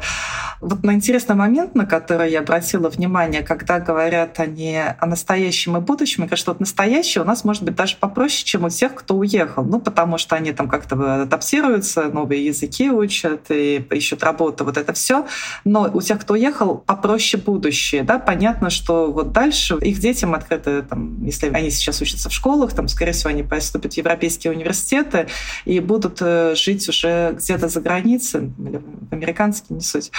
[0.61, 5.81] Вот на интересный момент, на который я обратила внимание, когда говорят они о настоящем и
[5.81, 9.15] будущем, мне кажется, вот настоящее у нас может быть даже попроще, чем у тех, кто
[9.15, 9.63] уехал.
[9.63, 14.93] Ну, потому что они там как-то адаптируются, новые языки учат и ищут работу, вот это
[14.93, 15.27] все.
[15.65, 18.03] Но у тех, кто уехал, попроще будущее.
[18.03, 18.19] Да?
[18.19, 22.87] Понятно, что вот дальше их детям открыты, там, если они сейчас учатся в школах, там,
[22.87, 25.27] скорее всего, они поступят в европейские университеты
[25.65, 26.22] и будут
[26.55, 30.11] жить уже где-то за границей, или в американский, не суть.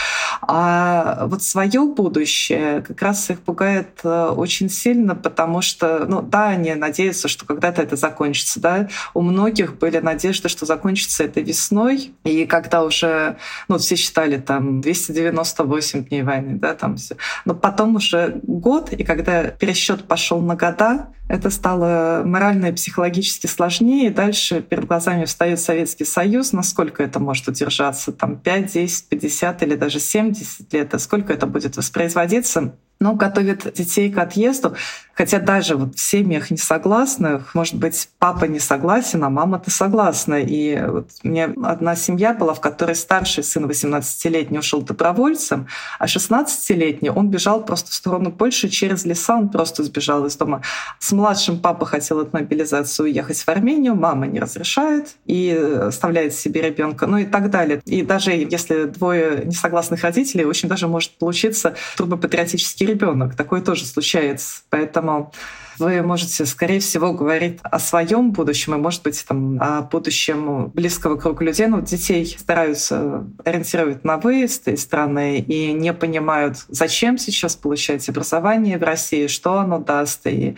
[0.42, 6.48] А вот свое будущее как раз их пугает э, очень сильно, потому что, ну да,
[6.48, 8.88] они надеются, что когда-то это закончится, да.
[9.14, 13.36] У многих были надежды, что закончится это весной, и когда уже,
[13.68, 17.16] ну, все считали там 298 дней войны, да, там все.
[17.44, 23.46] Но потом уже год, и когда пересчет пошел на года, это стало морально и психологически
[23.46, 29.62] сложнее, дальше перед глазами встает Советский Союз, насколько это может удержаться, там 5, 10, 50
[29.62, 34.76] или даже 70 лет, а сколько это будет воспроизводиться но готовят детей к отъезду.
[35.14, 40.40] Хотя даже вот в семьях несогласных, может быть, папа не согласен, а мама-то согласна.
[40.40, 45.68] И вот у меня одна семья была, в которой старший сын 18-летний ушел добровольцем,
[46.00, 50.62] а 16-летний он бежал просто в сторону Польши через леса, он просто сбежал из дома.
[50.98, 56.60] С младшим папа хотел от мобилизации уехать в Армению, мама не разрешает и оставляет себе
[56.62, 57.80] ребенка, ну и так далее.
[57.84, 63.34] И даже если двое несогласных родителей, очень даже может получиться турбопатриотический ребенок.
[63.34, 64.62] Такое тоже случается.
[64.70, 65.32] Поэтому
[65.78, 71.16] вы можете, скорее всего, говорить о своем будущем и, может быть, там, о будущем близкого
[71.16, 71.66] круга людей.
[71.66, 78.78] Ну, детей стараются ориентировать на выезд из страны и не понимают, зачем сейчас получать образование
[78.78, 80.56] в России, что оно даст и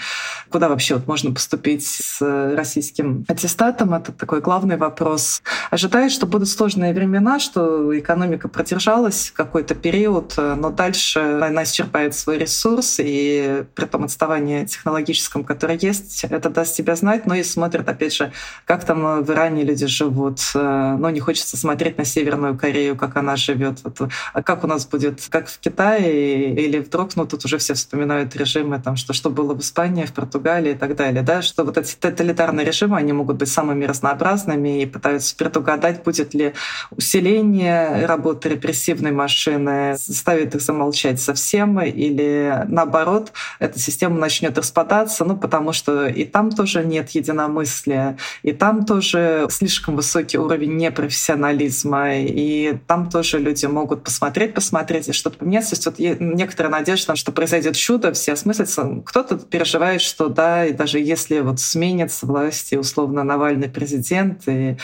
[0.50, 2.20] куда вообще вот можно поступить с
[2.54, 3.94] российским аттестатом.
[3.94, 5.42] Это такой главный вопрос.
[5.70, 12.38] Ожидаю, что будут сложные времена, что экономика продержалась какой-то период, но дальше она исчерпает свой
[12.38, 17.42] ресурс, и при том отставание технологий технологическом, которое есть, это даст себя знать, но и
[17.42, 18.32] смотрят, опять же,
[18.64, 20.40] как там в Иране люди живут.
[20.54, 23.78] Э, но не хочется смотреть на Северную Корею, как она живет.
[23.84, 27.74] Вот, а как у нас будет, как в Китае, или вдруг, ну, тут уже все
[27.74, 31.64] вспоминают режимы, там, что, что было в Испании, в Португалии и так далее, да, что
[31.64, 36.52] вот эти тоталитарные режимы, они могут быть самыми разнообразными и пытаются предугадать, будет ли
[36.90, 45.24] усиление работы репрессивной машины, заставит их замолчать совсем, или наоборот, эта система начнет распадаться пытаться,
[45.24, 52.16] ну, потому что и там тоже нет единомыслия, и там тоже слишком высокий уровень непрофессионализма,
[52.16, 55.70] и там тоже люди могут посмотреть, посмотреть и что-то поменяться.
[55.70, 59.03] То есть вот некоторая надежда, что произойдет чудо, все осмыслятся.
[59.05, 64.76] Кто-то переживает, что да, и даже если вот сменится власть, и условно Навальный президент, и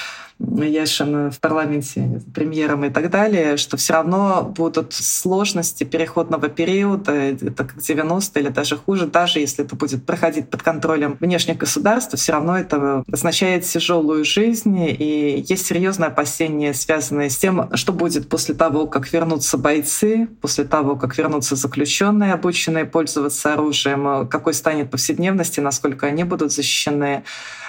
[0.50, 7.50] Яшин в парламенте премьером и так далее, что все равно будут сложности переходного периода, это
[7.50, 12.32] как 90 или даже хуже, даже если это будет проходить под контролем внешних государств, все
[12.32, 18.54] равно это означает тяжелую жизнь, и есть серьезные опасения, связанные с тем, что будет после
[18.54, 25.60] того, как вернутся бойцы, после того, как вернутся заключенные, обученные пользоваться оружием, какой станет повседневности,
[25.60, 27.24] насколько они будут защищены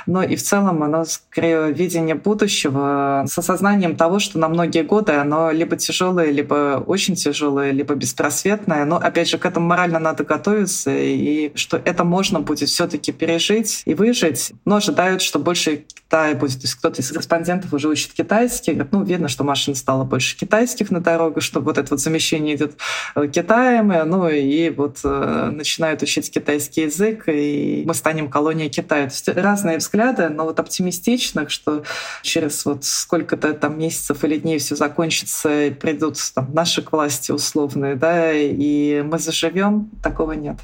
[0.05, 5.13] но и в целом оно скорее видение будущего с осознанием того, что на многие годы
[5.13, 8.85] оно либо тяжелое, либо очень тяжелое, либо беспросветное.
[8.85, 13.83] Но опять же к этому морально надо готовиться, и что это можно будет все-таки пережить
[13.85, 14.53] и выжить.
[14.65, 16.53] Но ожидают, что больше Китая будет.
[16.53, 18.79] То есть кто-то из респондентов уже учит китайский.
[18.91, 22.77] Ну, видно, что машин стало больше китайских на дорогах, что вот это вот замещение идет
[23.15, 29.07] э, Китаем, ну и вот э, начинают учить китайский язык, и мы станем колонией Китая.
[29.07, 31.83] То есть разные взгляды, но вот оптимистичных, что
[32.21, 37.31] через вот сколько-то там месяцев или дней все закончится, и придут там наши к власти
[37.31, 40.57] условные, да, и мы заживем, такого нет.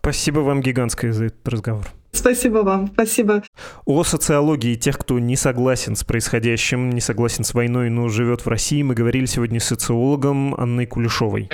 [0.00, 1.86] Спасибо вам гигантское за этот разговор.
[2.24, 3.42] Спасибо вам, спасибо.
[3.84, 8.48] О социологии тех, кто не согласен с происходящим, не согласен с войной, но живет в
[8.48, 11.50] России, мы говорили сегодня с социологом Анной Кулешовой.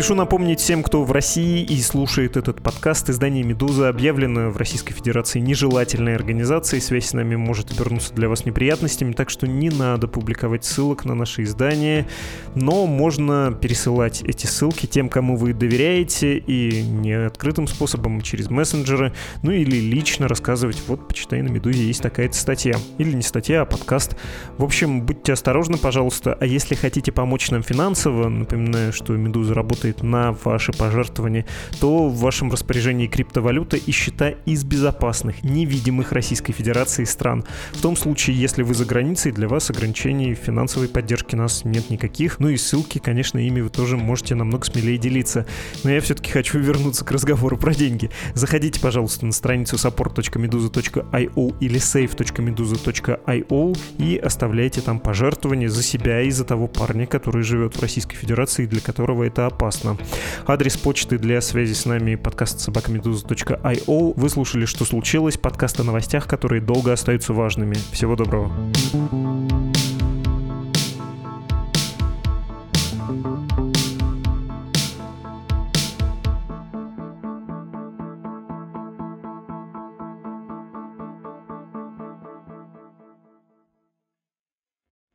[0.00, 4.94] Спешу напомнить всем, кто в России и слушает этот подкаст, издание «Медуза» объявлено в Российской
[4.94, 6.80] Федерации нежелательной организацией.
[6.80, 11.14] Связь с нами может обернуться для вас неприятностями, так что не надо публиковать ссылок на
[11.14, 12.08] наше издание,
[12.54, 19.12] но можно пересылать эти ссылки тем, кому вы доверяете, и не открытым способом, через мессенджеры,
[19.42, 22.78] ну или лично рассказывать, вот, почитай на «Медузе» есть такая-то статья.
[22.96, 24.16] Или не статья, а подкаст.
[24.56, 29.89] В общем, будьте осторожны, пожалуйста, а если хотите помочь нам финансово, напоминаю, что «Медуза» работает
[29.90, 31.44] работает на ваши пожертвования,
[31.80, 37.44] то в вашем распоряжении криптовалюта и счета из безопасных, невидимых Российской Федерации стран.
[37.72, 42.40] В том случае, если вы за границей, для вас ограничений финансовой поддержки нас нет никаких.
[42.40, 45.46] Ну и ссылки, конечно, ими вы тоже можете намного смелее делиться.
[45.84, 48.10] Но я все-таки хочу вернуться к разговору про деньги.
[48.34, 56.44] Заходите, пожалуйста, на страницу support.meduza.io или save.meduza.io и оставляйте там пожертвования за себя и за
[56.44, 59.96] того парня, который живет в Российской Федерации, для которого это опасно прекрасно.
[60.46, 64.12] Адрес почты для связи с нами подкаст собакамедуза.io.
[64.16, 67.76] Вы слушали «Что случилось?» Подкаст о новостях, которые долго остаются важными.
[67.92, 68.50] Всего доброго.